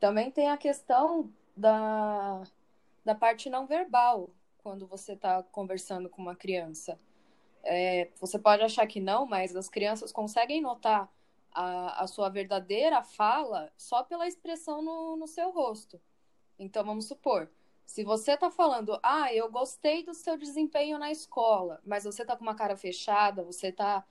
Também 0.00 0.30
tem 0.30 0.48
a 0.48 0.56
questão 0.56 1.32
da, 1.56 2.42
da 3.04 3.14
parte 3.14 3.50
não 3.50 3.66
verbal, 3.66 4.30
quando 4.58 4.86
você 4.86 5.12
está 5.12 5.42
conversando 5.42 6.08
com 6.08 6.20
uma 6.20 6.36
criança. 6.36 6.98
É, 7.64 8.10
você 8.20 8.38
pode 8.38 8.62
achar 8.62 8.86
que 8.86 9.00
não, 9.00 9.26
mas 9.26 9.56
as 9.56 9.68
crianças 9.68 10.12
conseguem 10.12 10.60
notar 10.60 11.10
a, 11.52 12.04
a 12.04 12.06
sua 12.06 12.28
verdadeira 12.28 13.02
fala 13.02 13.72
só 13.76 14.02
pela 14.02 14.28
expressão 14.28 14.82
no, 14.82 15.16
no 15.16 15.26
seu 15.26 15.50
rosto. 15.50 16.00
Então, 16.58 16.84
vamos 16.84 17.06
supor, 17.06 17.50
se 17.86 18.04
você 18.04 18.32
está 18.32 18.50
falando, 18.50 18.98
ah, 19.02 19.32
eu 19.32 19.50
gostei 19.50 20.04
do 20.04 20.12
seu 20.12 20.36
desempenho 20.36 20.98
na 20.98 21.10
escola, 21.10 21.80
mas 21.86 22.04
você 22.04 22.22
está 22.22 22.36
com 22.36 22.42
uma 22.42 22.54
cara 22.54 22.76
fechada, 22.76 23.42
você 23.42 23.68
está 23.68 24.04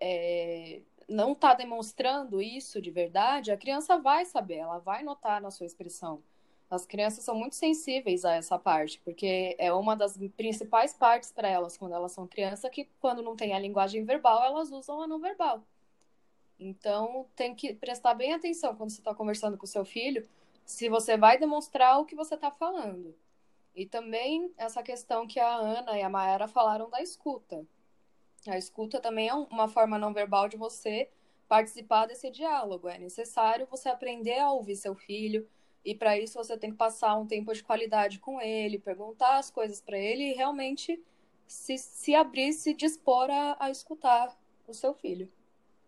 é, 0.00 0.82
não 1.08 1.32
está 1.32 1.54
demonstrando 1.54 2.40
isso 2.40 2.80
de 2.80 2.90
verdade, 2.90 3.50
a 3.50 3.56
criança 3.56 3.98
vai 3.98 4.24
saber, 4.24 4.56
ela 4.56 4.78
vai 4.78 5.02
notar 5.02 5.40
na 5.40 5.50
sua 5.50 5.66
expressão. 5.66 6.22
As 6.70 6.86
crianças 6.86 7.24
são 7.24 7.34
muito 7.34 7.54
sensíveis 7.54 8.24
a 8.24 8.34
essa 8.34 8.58
parte, 8.58 9.00
porque 9.04 9.54
é 9.58 9.72
uma 9.72 9.94
das 9.94 10.18
principais 10.36 10.94
partes 10.94 11.30
para 11.30 11.48
elas 11.48 11.76
quando 11.76 11.94
elas 11.94 12.12
são 12.12 12.26
crianças, 12.26 12.70
que 12.70 12.88
quando 13.00 13.22
não 13.22 13.36
tem 13.36 13.52
a 13.54 13.58
linguagem 13.58 14.04
verbal, 14.04 14.42
elas 14.42 14.70
usam 14.72 15.02
a 15.02 15.06
não 15.06 15.20
verbal. 15.20 15.62
Então, 16.58 17.26
tem 17.36 17.54
que 17.54 17.74
prestar 17.74 18.14
bem 18.14 18.32
atenção 18.32 18.74
quando 18.74 18.90
você 18.90 19.00
está 19.00 19.14
conversando 19.14 19.56
com 19.56 19.66
seu 19.66 19.84
filho, 19.84 20.26
se 20.64 20.88
você 20.88 21.16
vai 21.16 21.38
demonstrar 21.38 22.00
o 22.00 22.04
que 22.04 22.14
você 22.14 22.34
está 22.34 22.50
falando. 22.50 23.14
E 23.74 23.86
também 23.86 24.52
essa 24.56 24.82
questão 24.82 25.26
que 25.26 25.40
a 25.40 25.54
Ana 25.54 25.98
e 25.98 26.02
a 26.02 26.08
Mayara 26.08 26.46
falaram 26.46 26.88
da 26.88 27.02
escuta. 27.02 27.66
A 28.46 28.58
escuta 28.58 29.00
também 29.00 29.28
é 29.28 29.34
uma 29.34 29.68
forma 29.68 29.98
não 29.98 30.12
verbal 30.12 30.48
de 30.48 30.56
você 30.56 31.08
participar 31.48 32.06
desse 32.06 32.30
diálogo. 32.30 32.88
É 32.88 32.98
necessário 32.98 33.66
você 33.70 33.88
aprender 33.88 34.38
a 34.38 34.50
ouvir 34.50 34.76
seu 34.76 34.94
filho, 34.94 35.46
e 35.84 35.94
para 35.94 36.18
isso 36.18 36.38
você 36.38 36.56
tem 36.56 36.70
que 36.70 36.76
passar 36.76 37.14
um 37.16 37.26
tempo 37.26 37.52
de 37.52 37.62
qualidade 37.62 38.18
com 38.18 38.40
ele, 38.40 38.78
perguntar 38.78 39.36
as 39.36 39.50
coisas 39.50 39.80
para 39.80 39.98
ele 39.98 40.30
e 40.30 40.34
realmente 40.34 40.98
se, 41.46 41.76
se 41.76 42.14
abrir, 42.14 42.52
se 42.54 42.72
dispor 42.72 43.30
a, 43.30 43.56
a 43.60 43.70
escutar 43.70 44.34
o 44.66 44.72
seu 44.72 44.94
filho. 44.94 45.30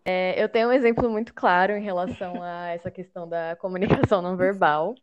É, 0.04 0.40
eu 0.40 0.48
tenho 0.48 0.68
um 0.68 0.72
exemplo 0.72 1.10
muito 1.10 1.34
claro 1.34 1.72
em 1.72 1.82
relação 1.82 2.42
a 2.42 2.68
essa 2.68 2.90
questão 2.90 3.28
da 3.28 3.56
comunicação 3.56 4.22
não 4.22 4.36
verbal. 4.36 4.94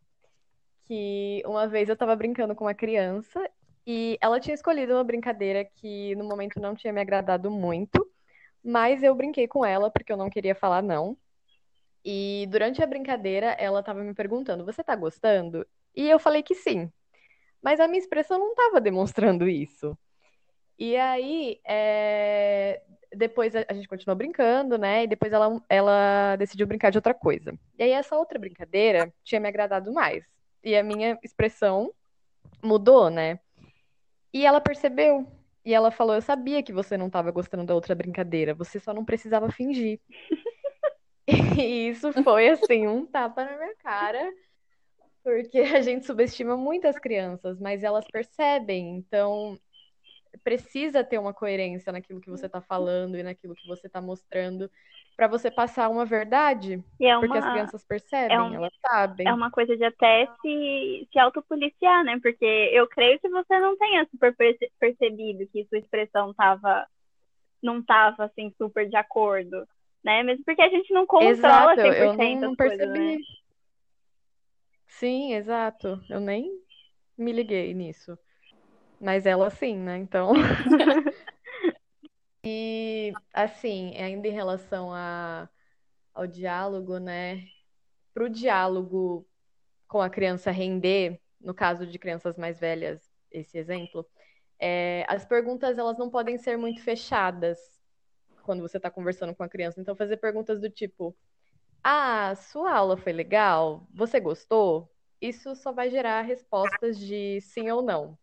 Que 0.85 1.41
uma 1.45 1.67
vez 1.67 1.89
eu 1.89 1.93
estava 1.93 2.15
brincando 2.15 2.53
com 2.55 2.65
uma 2.65 2.73
criança 2.73 3.49
e 3.85 4.17
ela 4.21 4.39
tinha 4.39 4.53
escolhido 4.53 4.93
uma 4.93 5.03
brincadeira 5.03 5.65
que 5.65 6.15
no 6.15 6.23
momento 6.23 6.59
não 6.59 6.75
tinha 6.75 6.93
me 6.93 7.01
agradado 7.01 7.51
muito, 7.51 8.09
mas 8.63 9.03
eu 9.03 9.13
brinquei 9.13 9.47
com 9.47 9.65
ela 9.65 9.91
porque 9.91 10.11
eu 10.11 10.17
não 10.17 10.29
queria 10.29 10.55
falar 10.55 10.81
não. 10.81 11.17
E 12.05 12.47
durante 12.49 12.81
a 12.83 12.87
brincadeira, 12.87 13.47
ela 13.59 13.79
estava 13.79 14.03
me 14.03 14.13
perguntando: 14.13 14.65
Você 14.65 14.81
está 14.81 14.95
gostando? 14.95 15.65
E 15.95 16.09
eu 16.09 16.19
falei 16.19 16.43
que 16.43 16.55
sim. 16.55 16.91
Mas 17.61 17.79
a 17.79 17.87
minha 17.87 17.99
expressão 17.99 18.39
não 18.39 18.51
estava 18.51 18.81
demonstrando 18.81 19.47
isso. 19.47 19.97
E 20.77 20.97
aí, 20.97 21.61
é... 21.65 22.81
depois 23.15 23.55
a 23.55 23.73
gente 23.73 23.87
continuou 23.87 24.17
brincando, 24.17 24.77
né? 24.77 25.03
E 25.03 25.07
depois 25.07 25.31
ela, 25.31 25.61
ela 25.69 26.35
decidiu 26.37 26.67
brincar 26.67 26.89
de 26.89 26.97
outra 26.97 27.13
coisa. 27.13 27.53
E 27.77 27.83
aí, 27.83 27.91
essa 27.91 28.17
outra 28.17 28.39
brincadeira 28.39 29.13
tinha 29.23 29.39
me 29.39 29.47
agradado 29.47 29.93
mais. 29.93 30.25
E 30.63 30.75
a 30.75 30.83
minha 30.83 31.17
expressão 31.23 31.93
mudou, 32.61 33.09
né? 33.09 33.39
E 34.33 34.45
ela 34.45 34.59
percebeu. 34.59 35.27
E 35.63 35.73
ela 35.73 35.91
falou: 35.91 36.15
Eu 36.15 36.21
sabia 36.21 36.63
que 36.63 36.73
você 36.73 36.97
não 36.97 37.07
estava 37.07 37.31
gostando 37.31 37.65
da 37.65 37.75
outra 37.75 37.95
brincadeira, 37.95 38.53
você 38.53 38.79
só 38.79 38.93
não 38.93 39.05
precisava 39.05 39.51
fingir. 39.51 39.99
e 41.61 41.89
isso 41.89 42.11
foi, 42.23 42.49
assim, 42.49 42.87
um 42.87 43.05
tapa 43.05 43.45
na 43.45 43.57
minha 43.57 43.75
cara, 43.77 44.33
porque 45.23 45.59
a 45.59 45.81
gente 45.81 46.05
subestima 46.05 46.57
muito 46.57 46.87
as 46.87 46.99
crianças, 46.99 47.59
mas 47.59 47.83
elas 47.83 48.05
percebem. 48.11 48.97
Então, 48.97 49.57
precisa 50.43 51.03
ter 51.03 51.17
uma 51.17 51.33
coerência 51.33 51.91
naquilo 51.91 52.21
que 52.21 52.29
você 52.29 52.45
está 52.45 52.61
falando 52.61 53.17
e 53.17 53.23
naquilo 53.23 53.55
que 53.55 53.67
você 53.67 53.87
está 53.87 54.01
mostrando 54.01 54.69
para 55.15 55.27
você 55.27 55.51
passar 55.51 55.89
uma 55.89 56.05
verdade, 56.05 56.83
é 56.99 57.15
uma, 57.15 57.21
porque 57.21 57.37
as 57.37 57.51
crianças 57.51 57.85
percebem, 57.85 58.35
é 58.35 58.41
um, 58.41 58.53
elas 58.55 58.73
sabem. 58.81 59.27
É 59.27 59.33
uma 59.33 59.51
coisa 59.51 59.77
de 59.77 59.83
até 59.83 60.27
se, 60.41 61.07
se 61.11 61.19
autopoliciar, 61.19 62.03
né? 62.03 62.19
Porque 62.21 62.45
eu 62.45 62.87
creio 62.87 63.19
que 63.19 63.29
você 63.29 63.59
não 63.59 63.77
tenha 63.77 64.07
super 64.09 64.35
percebido 64.79 65.47
que 65.47 65.65
sua 65.65 65.77
expressão 65.77 66.33
tava, 66.33 66.87
não 67.61 67.79
estava 67.79 68.25
assim, 68.25 68.51
super 68.57 68.89
de 68.89 68.95
acordo, 68.95 69.67
né? 70.03 70.23
Mesmo 70.23 70.43
porque 70.43 70.61
a 70.61 70.69
gente 70.69 70.91
não 70.91 71.05
controla 71.05 71.29
exato, 71.29 71.81
100% 71.81 71.95
eu 71.95 72.13
não, 72.13 72.41
não 72.41 72.55
percebi. 72.55 72.87
Coisas, 72.87 72.99
né? 72.99 73.17
Sim, 74.87 75.33
exato. 75.33 76.01
Eu 76.09 76.19
nem 76.19 76.51
me 77.17 77.31
liguei 77.31 77.73
nisso. 77.73 78.17
Mas 79.03 79.25
ela 79.25 79.49
sim, 79.49 79.77
né? 79.77 79.97
Então. 79.97 80.31
E, 82.45 83.13
assim, 83.33 83.95
ainda 83.95 84.27
em 84.27 84.31
relação 84.31 84.93
a, 84.93 85.47
ao 86.13 86.27
diálogo, 86.27 86.97
né? 86.99 87.47
Para 88.13 88.25
o 88.25 88.29
diálogo 88.29 89.25
com 89.87 90.01
a 90.01 90.09
criança 90.09 90.51
render, 90.51 91.21
no 91.39 91.53
caso 91.53 91.87
de 91.87 91.97
crianças 91.97 92.37
mais 92.37 92.59
velhas, 92.59 93.01
esse 93.31 93.57
exemplo, 93.57 94.05
é, 94.59 95.05
as 95.07 95.25
perguntas 95.25 95.77
elas 95.77 95.97
não 95.97 96.09
podem 96.09 96.37
ser 96.37 96.57
muito 96.57 96.81
fechadas 96.83 97.57
quando 98.43 98.61
você 98.61 98.77
está 98.77 98.91
conversando 98.91 99.33
com 99.35 99.43
a 99.43 99.49
criança. 99.49 99.79
Então, 99.79 99.95
fazer 99.95 100.17
perguntas 100.17 100.59
do 100.59 100.69
tipo: 100.69 101.15
Ah, 101.83 102.35
sua 102.35 102.73
aula 102.73 102.97
foi 102.97 103.13
legal? 103.13 103.87
Você 103.93 104.19
gostou? 104.19 104.91
Isso 105.21 105.55
só 105.55 105.71
vai 105.71 105.89
gerar 105.89 106.21
respostas 106.23 106.97
de 106.99 107.39
sim 107.41 107.71
ou 107.71 107.81
não. 107.81 108.17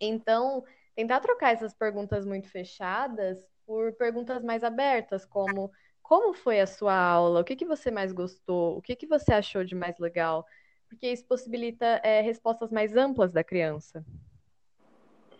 Então, 0.00 0.64
tentar 0.94 1.20
trocar 1.20 1.52
essas 1.52 1.74
perguntas 1.74 2.24
muito 2.24 2.48
fechadas 2.48 3.38
por 3.66 3.92
perguntas 3.94 4.42
mais 4.42 4.64
abertas, 4.64 5.24
como 5.24 5.70
como 6.08 6.32
foi 6.32 6.58
a 6.58 6.66
sua 6.66 6.96
aula? 6.96 7.40
O 7.40 7.44
que, 7.44 7.54
que 7.54 7.66
você 7.66 7.90
mais 7.90 8.12
gostou? 8.12 8.78
O 8.78 8.80
que, 8.80 8.96
que 8.96 9.06
você 9.06 9.30
achou 9.30 9.62
de 9.62 9.74
mais 9.74 9.98
legal? 9.98 10.42
Porque 10.88 11.06
isso 11.06 11.26
possibilita 11.26 12.00
é, 12.02 12.22
respostas 12.22 12.70
mais 12.70 12.96
amplas 12.96 13.30
da 13.30 13.44
criança. 13.44 14.02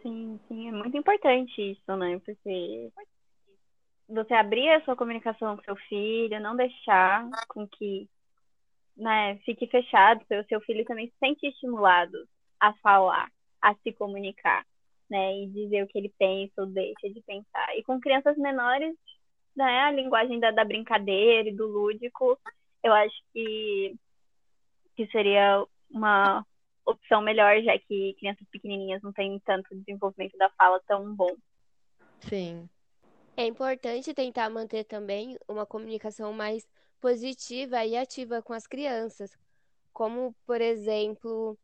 Sim, 0.02 0.38
sim, 0.46 0.68
é 0.68 0.72
muito 0.72 0.94
importante 0.94 1.72
isso, 1.72 1.96
né? 1.96 2.20
Porque 2.22 2.92
você 4.06 4.34
abrir 4.34 4.68
a 4.68 4.84
sua 4.84 4.94
comunicação 4.94 5.56
com 5.56 5.62
seu 5.62 5.76
filho, 5.76 6.38
não 6.38 6.54
deixar 6.54 7.28
com 7.48 7.66
que 7.66 8.08
né, 8.94 9.38
fique 9.38 9.66
fechado, 9.68 10.22
o 10.30 10.44
seu 10.48 10.60
filho 10.62 10.84
também 10.84 11.08
se 11.08 11.14
sente 11.18 11.46
estimulado 11.46 12.28
a 12.60 12.74
falar, 12.74 13.30
a 13.60 13.74
se 13.76 13.92
comunicar 13.92 14.64
né, 15.08 15.42
e 15.42 15.46
dizer 15.48 15.82
o 15.82 15.86
que 15.86 15.98
ele 15.98 16.12
pensa 16.18 16.52
ou 16.58 16.66
deixa 16.66 17.08
de 17.08 17.20
pensar. 17.22 17.76
E 17.76 17.82
com 17.82 18.00
crianças 18.00 18.36
menores, 18.36 18.94
né, 19.56 19.80
a 19.80 19.90
linguagem 19.90 20.38
da, 20.38 20.50
da 20.50 20.64
brincadeira 20.64 21.48
e 21.48 21.54
do 21.54 21.66
lúdico, 21.66 22.38
eu 22.82 22.92
acho 22.92 23.16
que, 23.32 23.96
que 24.96 25.06
seria 25.08 25.64
uma 25.90 26.44
opção 26.84 27.20
melhor, 27.20 27.60
já 27.62 27.78
que 27.78 28.14
crianças 28.18 28.46
pequenininhas 28.50 29.02
não 29.02 29.12
têm 29.12 29.38
tanto 29.40 29.74
desenvolvimento 29.74 30.36
da 30.38 30.50
fala 30.50 30.80
tão 30.86 31.14
bom. 31.14 31.34
Sim. 32.20 32.68
É 33.36 33.46
importante 33.46 34.14
tentar 34.14 34.50
manter 34.50 34.84
também 34.84 35.38
uma 35.46 35.64
comunicação 35.64 36.32
mais 36.32 36.66
positiva 37.00 37.84
e 37.84 37.96
ativa 37.96 38.42
com 38.42 38.52
as 38.52 38.66
crianças, 38.66 39.38
como, 39.92 40.34
por 40.44 40.60
exemplo, 40.60 41.56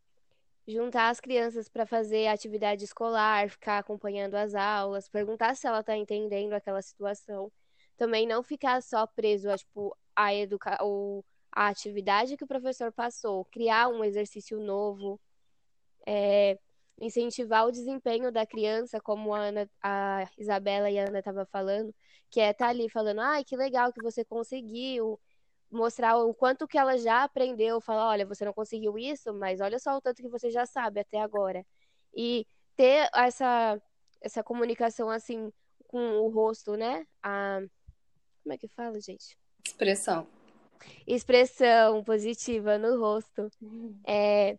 juntar 0.66 1.11
as 1.11 1.21
crianças 1.21 1.68
para 1.68 1.87
fazer 1.87 2.26
atividade 2.26 2.85
escolar, 2.85 3.50
ficar 3.50 3.78
acompanhando 3.78 4.35
as 4.35 4.54
aulas, 4.54 5.09
perguntar 5.09 5.54
se 5.56 5.66
ela 5.66 5.80
está 5.80 5.97
entendendo 5.97 6.54
aquela 6.54 6.80
situação. 6.83 7.52
Também 7.97 8.26
não 8.26 8.42
ficar 8.42 8.83
só 8.83 9.06
preso 9.06 9.50
a, 9.50 9.59
tipo, 9.59 9.97
a, 10.16 10.35
educa 10.35 10.83
ou 10.83 11.25
a 11.52 11.68
atividade 11.68 12.37
que 12.37 12.44
o 12.44 12.47
professor 12.47 12.92
passou, 12.92 13.44
criar 13.47 13.88
um 13.88 14.02
exercício 14.02 14.59
novo, 14.59 15.21
é, 16.06 16.59
incentivar 17.00 17.66
o 17.66 17.73
desempenho 17.73 18.33
da 18.33 18.47
criança, 18.47 19.00
como 19.00 19.35
a, 19.35 19.38
Ana, 19.40 19.71
a 19.83 20.28
Isabela 20.38 20.90
e 20.90 20.99
a 20.99 21.09
Ana 21.09 21.18
estavam 21.21 21.47
falando, 21.47 21.94
que 22.30 22.40
é 22.40 22.50
estar 22.50 22.66
tá 22.66 22.71
ali 22.71 22.88
falando, 22.88 23.21
ai, 23.21 23.44
que 23.44 23.56
legal 23.56 23.92
que 23.92 24.02
você 24.02 24.25
conseguiu, 24.25 25.21
mostrar 25.75 26.16
o 26.16 26.33
quanto 26.33 26.66
que 26.66 26.78
ela 26.78 26.97
já 26.97 27.25
aprendeu, 27.25 27.81
falar, 27.81 28.09
olha, 28.09 28.26
você 28.26 28.45
não 28.45 28.52
conseguiu 28.52 28.99
isso, 28.99 29.35
mas 29.35 29.61
olha 29.61 29.78
só 29.78 29.97
o 29.97 30.00
tanto 30.00 30.23
que 30.23 30.28
você 30.28 30.50
já 30.50 30.64
sabe 30.64 31.00
até 31.00 31.21
agora. 31.21 31.64
E 32.14 32.47
ter 32.76 33.09
essa, 33.14 33.81
essa 34.21 34.43
comunicação 34.43 35.11
assim 35.11 35.52
com 35.87 36.19
o 36.19 36.28
rosto, 36.28 36.76
né? 36.76 37.07
A, 37.23 37.61
como 38.43 38.52
é 38.52 38.59
que 38.59 38.69
fala, 38.69 39.00
gente? 39.00 39.37
Expressão. 39.66 40.26
Expressão 41.07 42.02
positiva 42.04 42.78
no 42.78 42.99
rosto. 42.99 43.50
Uhum. 43.61 43.99
É, 44.07 44.59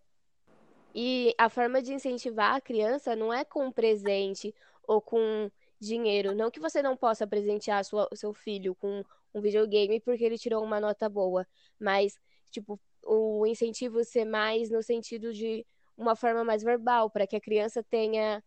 e 0.94 1.36
a 1.38 1.50
forma 1.50 1.82
de 1.82 1.94
incentivar 1.94 2.56
a 2.56 2.62
criança 2.62 3.16
não 3.16 3.34
é 3.34 3.44
com 3.44 3.72
presente 3.72 4.56
ou 4.88 5.02
com 5.02 5.52
dinheiro. 5.80 6.34
Não 6.34 6.50
que 6.50 6.60
você 6.60 6.82
não 6.82 6.96
possa 6.96 7.28
presentear 7.28 7.84
sua, 7.84 8.08
seu 8.14 8.34
filho 8.34 8.74
com 8.76 9.04
um 9.36 9.42
videogame 9.42 10.00
porque 10.00 10.24
ele 10.24 10.38
tirou 10.38 10.64
uma 10.64 10.80
nota 10.80 11.10
boa. 11.10 11.46
Mas, 11.80 12.18
tipo, 12.50 12.80
o 13.04 13.46
incentivo 13.46 14.04
ser 14.04 14.26
mais 14.26 14.70
no 14.72 14.82
sentido 14.82 15.34
de 15.34 15.66
uma 15.98 16.16
forma 16.16 16.44
mais 16.44 16.64
verbal, 16.64 17.10
para 17.10 17.28
que 17.28 17.36
a 17.36 17.42
criança 17.42 17.84
tenha 17.84 18.44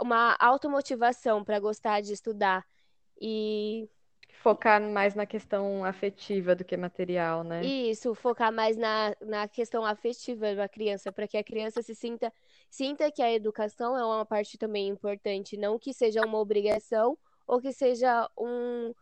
uma 0.00 0.36
automotivação 0.40 1.44
para 1.44 1.60
gostar 1.60 2.00
de 2.00 2.12
estudar. 2.12 2.66
E 3.20 3.88
focar 4.40 4.80
mais 4.80 5.14
na 5.14 5.26
questão 5.26 5.84
afetiva 5.84 6.54
do 6.54 6.64
que 6.64 6.76
material, 6.76 7.44
né? 7.44 7.62
Isso, 7.62 8.14
focar 8.14 8.50
mais 8.50 8.76
na, 8.76 9.14
na 9.20 9.46
questão 9.46 9.84
afetiva 9.84 10.54
da 10.54 10.68
criança, 10.68 11.12
para 11.12 11.28
que 11.28 11.36
a 11.36 11.44
criança 11.44 11.82
se 11.82 11.94
sinta, 11.94 12.32
sinta 12.70 13.10
que 13.12 13.22
a 13.22 13.30
educação 13.30 13.96
é 13.96 14.04
uma 14.04 14.24
parte 14.24 14.56
também 14.56 14.88
importante, 14.88 15.58
não 15.58 15.78
que 15.78 15.92
seja 15.92 16.24
uma 16.24 16.38
obrigação 16.38 17.18
ou 17.46 17.60
que 17.60 17.72
seja 17.72 18.28
um, 18.38 18.94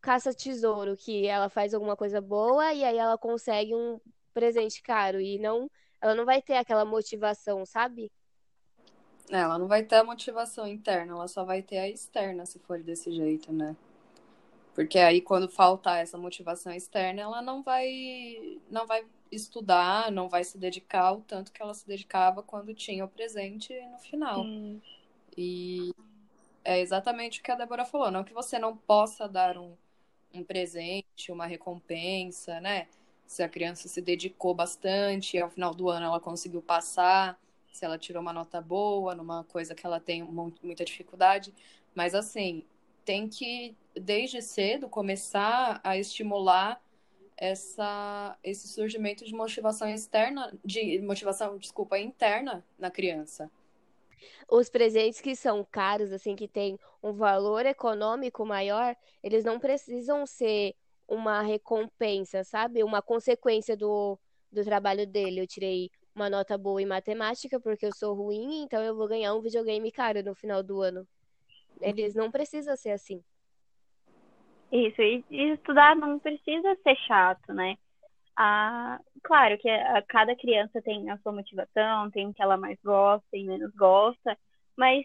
caça-tesouro, 0.00 0.96
que 0.96 1.26
ela 1.26 1.48
faz 1.48 1.74
alguma 1.74 1.96
coisa 1.96 2.20
boa 2.20 2.72
e 2.72 2.84
aí 2.84 2.96
ela 2.96 3.18
consegue 3.18 3.74
um 3.74 4.00
presente 4.32 4.82
caro 4.82 5.20
e 5.20 5.38
não 5.38 5.70
ela 6.00 6.14
não 6.14 6.24
vai 6.24 6.40
ter 6.40 6.54
aquela 6.54 6.84
motivação, 6.84 7.66
sabe? 7.66 8.10
É, 9.30 9.36
ela 9.36 9.58
não 9.58 9.68
vai 9.68 9.82
ter 9.82 9.96
a 9.96 10.04
motivação 10.04 10.66
interna, 10.66 11.12
ela 11.12 11.28
só 11.28 11.44
vai 11.44 11.62
ter 11.62 11.78
a 11.78 11.88
externa 11.88 12.46
se 12.46 12.58
for 12.58 12.82
desse 12.82 13.12
jeito, 13.12 13.52
né? 13.52 13.76
Porque 14.74 14.98
aí 14.98 15.20
quando 15.20 15.48
faltar 15.48 15.98
essa 15.98 16.16
motivação 16.16 16.72
externa, 16.72 17.20
ela 17.20 17.42
não 17.42 17.62
vai 17.62 18.58
não 18.70 18.86
vai 18.86 19.04
estudar, 19.30 20.10
não 20.10 20.28
vai 20.28 20.42
se 20.42 20.58
dedicar 20.58 21.12
o 21.12 21.20
tanto 21.20 21.52
que 21.52 21.62
ela 21.62 21.74
se 21.74 21.86
dedicava 21.86 22.42
quando 22.42 22.74
tinha 22.74 23.04
o 23.04 23.08
presente 23.08 23.78
no 23.92 23.98
final. 23.98 24.42
Sim. 24.42 24.80
E 25.36 25.92
é 26.64 26.80
exatamente 26.80 27.40
o 27.40 27.42
que 27.42 27.50
a 27.50 27.54
Débora 27.54 27.84
falou, 27.84 28.10
não 28.10 28.24
que 28.24 28.32
você 28.32 28.58
não 28.58 28.76
possa 28.76 29.28
dar 29.28 29.56
um 29.56 29.76
um 30.32 30.44
presente, 30.44 31.30
uma 31.30 31.46
recompensa, 31.46 32.60
né? 32.60 32.88
Se 33.26 33.42
a 33.42 33.48
criança 33.48 33.88
se 33.88 34.00
dedicou 34.00 34.54
bastante 34.54 35.36
e 35.36 35.40
ao 35.40 35.50
final 35.50 35.74
do 35.74 35.88
ano 35.88 36.06
ela 36.06 36.20
conseguiu 36.20 36.60
passar, 36.62 37.38
se 37.72 37.84
ela 37.84 37.98
tirou 37.98 38.20
uma 38.22 38.32
nota 38.32 38.60
boa 38.60 39.14
numa 39.14 39.44
coisa 39.44 39.74
que 39.74 39.86
ela 39.86 40.00
tem 40.00 40.22
muita 40.22 40.84
dificuldade. 40.84 41.54
Mas, 41.94 42.14
assim, 42.14 42.64
tem 43.04 43.28
que, 43.28 43.76
desde 43.94 44.42
cedo, 44.42 44.88
começar 44.88 45.80
a 45.82 45.96
estimular 45.96 46.80
essa, 47.36 48.36
esse 48.42 48.68
surgimento 48.68 49.24
de 49.24 49.32
motivação 49.32 49.88
externa, 49.88 50.52
de 50.64 51.00
motivação, 51.00 51.56
desculpa, 51.56 51.98
interna 51.98 52.64
na 52.78 52.90
criança 52.90 53.50
os 54.48 54.68
presentes 54.68 55.20
que 55.20 55.34
são 55.34 55.64
caros, 55.64 56.12
assim, 56.12 56.36
que 56.36 56.48
tem 56.48 56.78
um 57.02 57.12
valor 57.12 57.66
econômico 57.66 58.44
maior, 58.44 58.96
eles 59.22 59.44
não 59.44 59.58
precisam 59.58 60.26
ser 60.26 60.74
uma 61.08 61.42
recompensa, 61.42 62.44
sabe? 62.44 62.84
Uma 62.84 63.02
consequência 63.02 63.76
do, 63.76 64.18
do 64.50 64.64
trabalho 64.64 65.06
dele. 65.06 65.40
Eu 65.40 65.46
tirei 65.46 65.90
uma 66.14 66.30
nota 66.30 66.56
boa 66.56 66.80
em 66.80 66.86
matemática 66.86 67.58
porque 67.58 67.86
eu 67.86 67.94
sou 67.94 68.14
ruim, 68.14 68.62
então 68.62 68.82
eu 68.82 68.96
vou 68.96 69.08
ganhar 69.08 69.34
um 69.34 69.40
videogame 69.40 69.90
caro 69.90 70.22
no 70.22 70.34
final 70.34 70.62
do 70.62 70.80
ano. 70.80 71.06
Eles 71.80 72.14
não 72.14 72.30
precisam 72.30 72.76
ser 72.76 72.90
assim. 72.90 73.22
Isso, 74.70 75.02
e 75.02 75.24
estudar 75.52 75.96
não 75.96 76.18
precisa 76.18 76.76
ser 76.82 76.96
chato, 77.06 77.52
né? 77.52 77.76
A, 78.42 78.98
claro 79.22 79.58
que 79.58 79.68
a, 79.68 80.02
cada 80.08 80.34
criança 80.34 80.80
tem 80.80 81.10
a 81.10 81.18
sua 81.18 81.30
motivação, 81.30 82.10
tem 82.10 82.26
o 82.26 82.32
que 82.32 82.42
ela 82.42 82.56
mais 82.56 82.78
gosta 82.82 83.36
e 83.36 83.44
menos 83.44 83.70
gosta, 83.74 84.34
mas 84.74 85.04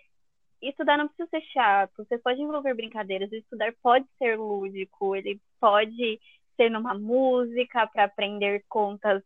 estudar 0.61 0.97
não 0.97 1.09
precisa 1.09 1.29
ser 1.29 1.41
chato. 1.51 1.91
Você 1.97 2.17
pode 2.17 2.41
envolver 2.41 2.73
brincadeiras, 2.73 3.29
estudar 3.33 3.73
pode 3.83 4.05
ser 4.17 4.39
lúdico, 4.39 5.17
ele 5.17 5.37
pode 5.59 6.17
ser 6.55 6.71
numa 6.71 6.93
música 6.93 7.85
para 7.87 8.05
aprender 8.05 8.63
contas 8.69 9.21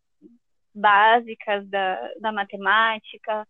básicas 0.74 1.67
da, 1.69 2.12
da 2.19 2.32
matemática, 2.32 3.48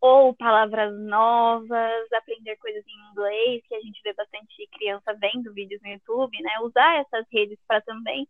ou 0.00 0.34
palavras 0.34 0.92
novas, 0.98 2.12
aprender 2.12 2.56
coisas 2.56 2.82
em 2.84 3.10
inglês, 3.12 3.62
que 3.68 3.76
a 3.76 3.80
gente 3.80 4.00
vê 4.02 4.12
bastante 4.14 4.66
criança 4.72 5.14
vendo 5.20 5.52
vídeos 5.52 5.80
no 5.82 5.88
YouTube, 5.88 6.42
né? 6.42 6.50
Usar 6.62 6.96
essas 6.96 7.24
redes 7.30 7.58
para 7.68 7.80
também 7.82 8.26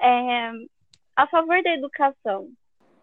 é, 0.00 0.52
a 1.18 1.26
favor 1.26 1.60
da 1.64 1.74
educação. 1.74 2.48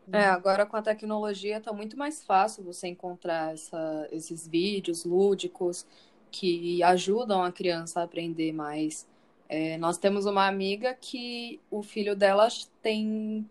É, 0.10 0.23
agora 0.23 0.65
com 0.65 0.78
a 0.78 0.82
tecnologia 0.82 1.58
está 1.58 1.73
muito 1.73 1.97
mais 1.97 2.23
fácil 2.23 2.63
você 2.63 2.88
encontrar 2.88 3.54
essa, 3.54 4.08
esses 4.10 4.47
vídeos 4.47 5.04
lúdicos 5.04 5.86
que 6.32 6.82
ajudam 6.82 7.43
a 7.43 7.51
criança 7.51 7.99
a 7.99 8.04
aprender 8.04 8.54
mais. 8.54 9.06
É, 9.49 9.78
nós 9.78 9.97
temos 9.97 10.25
uma 10.25 10.47
amiga 10.47 10.93
que 10.93 11.60
o 11.69 11.84
filho 11.84 12.15
dela 12.15 12.47
tem 12.82 13.45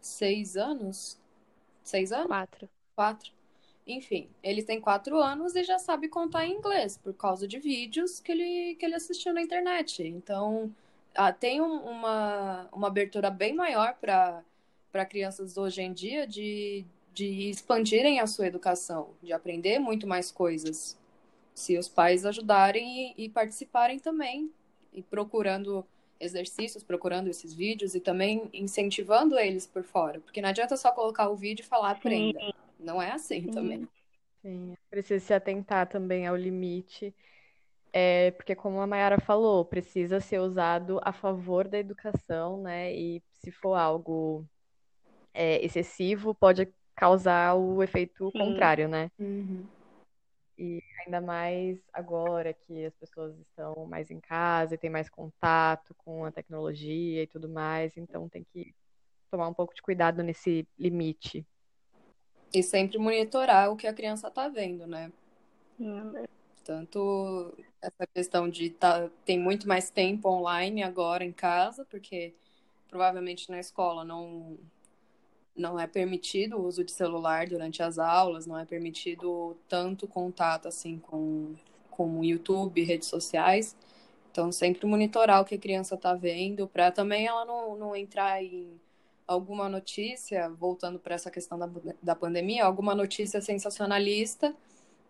seis 0.00 0.56
anos. 0.56 1.16
Seis 1.84 2.10
anos? 2.10 2.26
Quatro. 2.26 2.68
Quatro. 2.96 3.30
Enfim, 3.86 4.28
ele 4.42 4.64
tem 4.64 4.80
quatro 4.80 5.18
anos 5.20 5.54
e 5.54 5.62
já 5.62 5.78
sabe 5.78 6.08
contar 6.08 6.44
em 6.44 6.54
inglês 6.54 6.96
por 6.96 7.14
causa 7.14 7.46
de 7.46 7.60
vídeos 7.60 8.18
que 8.18 8.32
ele, 8.32 8.74
que 8.74 8.84
ele 8.84 8.96
assistiu 8.96 9.32
na 9.32 9.42
internet. 9.42 10.02
Então, 10.02 10.74
ah, 11.14 11.32
tem 11.32 11.60
um, 11.60 11.76
uma, 11.78 12.68
uma 12.72 12.88
abertura 12.88 13.30
bem 13.30 13.54
maior 13.54 13.94
para 13.94 15.06
crianças 15.08 15.56
hoje 15.56 15.82
em 15.82 15.92
dia 15.92 16.26
de, 16.26 16.84
de 17.12 17.50
expandirem 17.50 18.20
a 18.20 18.26
sua 18.26 18.46
educação, 18.46 19.10
de 19.22 19.32
aprender 19.32 19.78
muito 19.78 20.06
mais 20.06 20.30
coisas. 20.30 20.98
Se 21.54 21.76
os 21.76 21.88
pais 21.88 22.24
ajudarem 22.24 23.14
e, 23.16 23.24
e 23.24 23.28
participarem 23.28 23.98
também, 23.98 24.50
e 24.92 25.02
procurando 25.02 25.84
exercícios, 26.20 26.84
procurando 26.84 27.28
esses 27.28 27.52
vídeos 27.52 27.94
e 27.94 28.00
também 28.00 28.48
incentivando 28.52 29.38
eles 29.38 29.66
por 29.66 29.82
fora. 29.82 30.20
Porque 30.20 30.40
não 30.40 30.48
adianta 30.48 30.76
só 30.76 30.92
colocar 30.92 31.28
o 31.28 31.36
vídeo 31.36 31.62
e 31.62 31.66
falar 31.66 31.90
aprenda. 31.90 32.38
Não 32.78 33.02
é 33.02 33.10
assim 33.10 33.42
Sim. 33.42 33.50
também. 33.50 33.88
Sim, 34.40 34.74
precisa 34.90 35.24
se 35.24 35.34
atentar 35.34 35.88
também 35.88 36.26
ao 36.26 36.36
limite 36.36 37.14
é, 37.92 38.30
porque, 38.30 38.54
como 38.54 38.80
a 38.80 38.86
Mayara 38.86 39.20
falou, 39.20 39.64
precisa 39.64 40.18
ser 40.18 40.40
usado 40.40 40.98
a 41.02 41.12
favor 41.12 41.68
da 41.68 41.78
educação, 41.78 42.62
né? 42.62 42.94
E 42.94 43.22
se 43.34 43.50
for 43.50 43.74
algo 43.74 44.46
é, 45.34 45.62
excessivo, 45.64 46.34
pode 46.34 46.72
causar 46.96 47.54
o 47.54 47.82
efeito 47.82 48.30
Sim. 48.30 48.38
contrário, 48.38 48.88
né? 48.88 49.10
Uhum. 49.18 49.66
E 50.56 50.82
ainda 51.04 51.20
mais 51.20 51.78
agora 51.92 52.54
que 52.54 52.84
as 52.84 52.94
pessoas 52.94 53.38
estão 53.38 53.84
mais 53.86 54.10
em 54.10 54.20
casa 54.20 54.74
e 54.74 54.78
têm 54.78 54.90
mais 54.90 55.10
contato 55.10 55.94
com 55.98 56.24
a 56.24 56.30
tecnologia 56.30 57.22
e 57.22 57.26
tudo 57.26 57.48
mais, 57.48 57.96
então 57.96 58.28
tem 58.28 58.44
que 58.44 58.74
tomar 59.30 59.48
um 59.48 59.54
pouco 59.54 59.74
de 59.74 59.82
cuidado 59.82 60.22
nesse 60.22 60.66
limite. 60.78 61.44
E 62.54 62.62
sempre 62.62 62.98
monitorar 62.98 63.70
o 63.70 63.76
que 63.76 63.86
a 63.86 63.94
criança 63.94 64.28
está 64.28 64.48
vendo, 64.48 64.86
né? 64.86 65.10
Sim. 65.76 66.12
Tanto 66.64 67.54
essa 67.80 68.06
questão 68.06 68.48
de 68.48 68.70
tá, 68.70 69.10
tem 69.24 69.38
muito 69.38 69.66
mais 69.66 69.90
tempo 69.90 70.28
online 70.28 70.82
agora 70.82 71.24
em 71.24 71.32
casa, 71.32 71.84
porque 71.84 72.34
provavelmente 72.88 73.50
na 73.50 73.58
escola 73.58 74.04
não, 74.04 74.58
não 75.56 75.78
é 75.78 75.86
permitido 75.86 76.56
o 76.58 76.66
uso 76.66 76.84
de 76.84 76.92
celular 76.92 77.46
durante 77.48 77.82
as 77.82 77.98
aulas, 77.98 78.46
não 78.46 78.58
é 78.58 78.64
permitido 78.64 79.56
tanto 79.68 80.06
contato 80.06 80.68
assim 80.68 80.98
com, 80.98 81.54
com 81.90 82.22
YouTube, 82.24 82.82
redes 82.84 83.08
sociais. 83.08 83.76
Então, 84.30 84.50
sempre 84.50 84.86
monitorar 84.86 85.42
o 85.42 85.44
que 85.44 85.56
a 85.56 85.58
criança 85.58 85.94
está 85.94 86.14
vendo, 86.14 86.66
para 86.66 86.90
também 86.90 87.26
ela 87.26 87.44
não, 87.44 87.76
não 87.76 87.94
entrar 87.94 88.42
em 88.42 88.80
alguma 89.26 89.68
notícia, 89.68 90.48
voltando 90.48 90.98
para 90.98 91.14
essa 91.14 91.30
questão 91.30 91.58
da, 91.58 91.68
da 92.02 92.14
pandemia, 92.14 92.64
alguma 92.64 92.94
notícia 92.94 93.40
sensacionalista, 93.40 94.54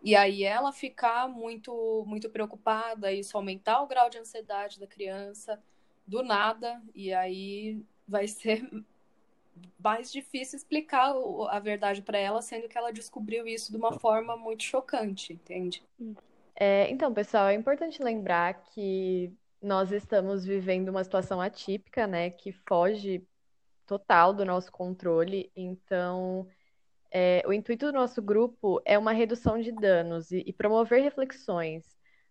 e 0.03 0.17
aí 0.17 0.43
ela 0.43 0.73
ficar 0.73 1.29
muito, 1.29 2.05
muito 2.07 2.29
preocupada, 2.29 3.12
isso 3.12 3.37
aumentar 3.37 3.81
o 3.83 3.87
grau 3.87 4.11
de 4.11 4.19
ansiedade 4.19 4.81
da 4.81 4.87
criança 4.87 5.62
do 6.07 6.23
nada, 6.23 6.83
e 6.95 7.12
aí 7.12 7.81
vai 8.07 8.27
ser 8.27 8.69
mais 9.79 10.11
difícil 10.11 10.57
explicar 10.57 11.15
a 11.49 11.59
verdade 11.61 12.03
para 12.03 12.19
ela, 12.19 12.43
sendo 12.43 12.69
que 12.69 12.77
ela 12.77 12.93
descobriu 12.93 13.47
isso 13.47 13.71
de 13.71 13.77
uma 13.77 13.93
forma 13.93 14.37
muito 14.37 14.65
chocante, 14.65 15.33
entende? 15.33 15.85
É, 16.55 16.91
então, 16.91 17.12
pessoal, 17.15 17.49
é 17.49 17.55
importante 17.55 18.03
lembrar 18.03 18.55
que 18.65 19.33
nós 19.62 19.93
estamos 19.93 20.45
vivendo 20.45 20.88
uma 20.88 21.05
situação 21.05 21.41
atípica, 21.41 22.07
né, 22.07 22.31
que 22.31 22.51
foge 22.51 23.25
total 23.87 24.35
do 24.35 24.45
nosso 24.45 24.73
controle. 24.73 25.51
Então, 25.55 26.49
é, 27.12 27.42
o 27.46 27.53
intuito 27.53 27.87
do 27.87 27.92
nosso 27.92 28.22
grupo 28.22 28.81
é 28.87 28.98
uma 28.98 29.12
redução 29.12 29.61
de 29.61 29.70
danos 29.70 30.31
e, 30.31 30.42
e 30.46 30.53
promover 30.53 31.03
reflexões, 31.03 31.85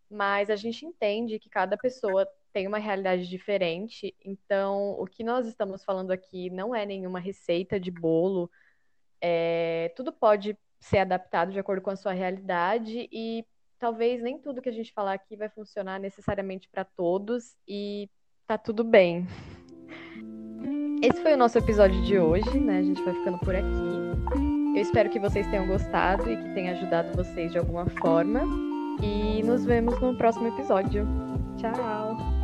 mas 0.10 0.50
a 0.50 0.56
gente 0.56 0.86
entende 0.86 1.38
que 1.38 1.50
cada 1.50 1.78
pessoa 1.78 2.28
tem 2.52 2.68
uma 2.68 2.80
realidade 2.80 3.30
diferente, 3.30 4.16
então 4.26 4.92
o 5.00 5.06
que 5.06 5.24
nós 5.24 5.46
estamos 5.46 5.84
falando 5.84 6.12
aqui 6.12 6.50
não 6.50 6.76
é 6.76 6.86
nenhuma 6.86 7.20
receita 7.20 7.80
de 7.80 7.92
bolo, 7.92 8.50
é, 9.22 9.94
tudo 9.96 10.12
pode 10.12 10.58
ser 10.80 10.98
adaptado 10.98 11.52
de 11.52 11.60
acordo 11.60 11.82
com 11.82 11.92
a 11.92 11.96
sua 11.96 12.12
realidade 12.12 13.08
e 13.12 13.46
talvez 13.78 14.22
nem 14.22 14.40
tudo 14.40 14.62
que 14.62 14.70
a 14.70 14.74
gente 14.74 14.92
falar 14.92 15.14
aqui 15.14 15.36
vai 15.36 15.48
funcionar 15.48 16.00
necessariamente 16.00 16.68
para 16.70 16.84
todos 16.84 17.56
e 17.68 18.10
tá 18.48 18.58
tudo 18.58 18.84
bem. 18.84 19.28
Esse 21.04 21.22
foi 21.22 21.34
o 21.34 21.38
nosso 21.38 21.58
episódio 21.58 22.02
de 22.04 22.20
hoje, 22.20 22.60
né? 22.60 22.80
A 22.80 22.84
gente 22.84 23.02
vai 23.04 23.14
ficando 23.14 23.40
por 23.40 23.56
aqui. 23.56 24.61
Eu 24.74 24.82
espero 24.82 25.10
que 25.10 25.20
vocês 25.20 25.46
tenham 25.48 25.68
gostado 25.68 26.32
e 26.32 26.38
que 26.38 26.54
tenha 26.54 26.72
ajudado 26.72 27.16
vocês 27.16 27.52
de 27.52 27.58
alguma 27.58 27.86
forma. 28.02 28.42
E 29.02 29.44
nos 29.44 29.66
vemos 29.66 30.00
no 30.00 30.16
próximo 30.16 30.48
episódio. 30.48 31.08
Tchau! 31.58 32.41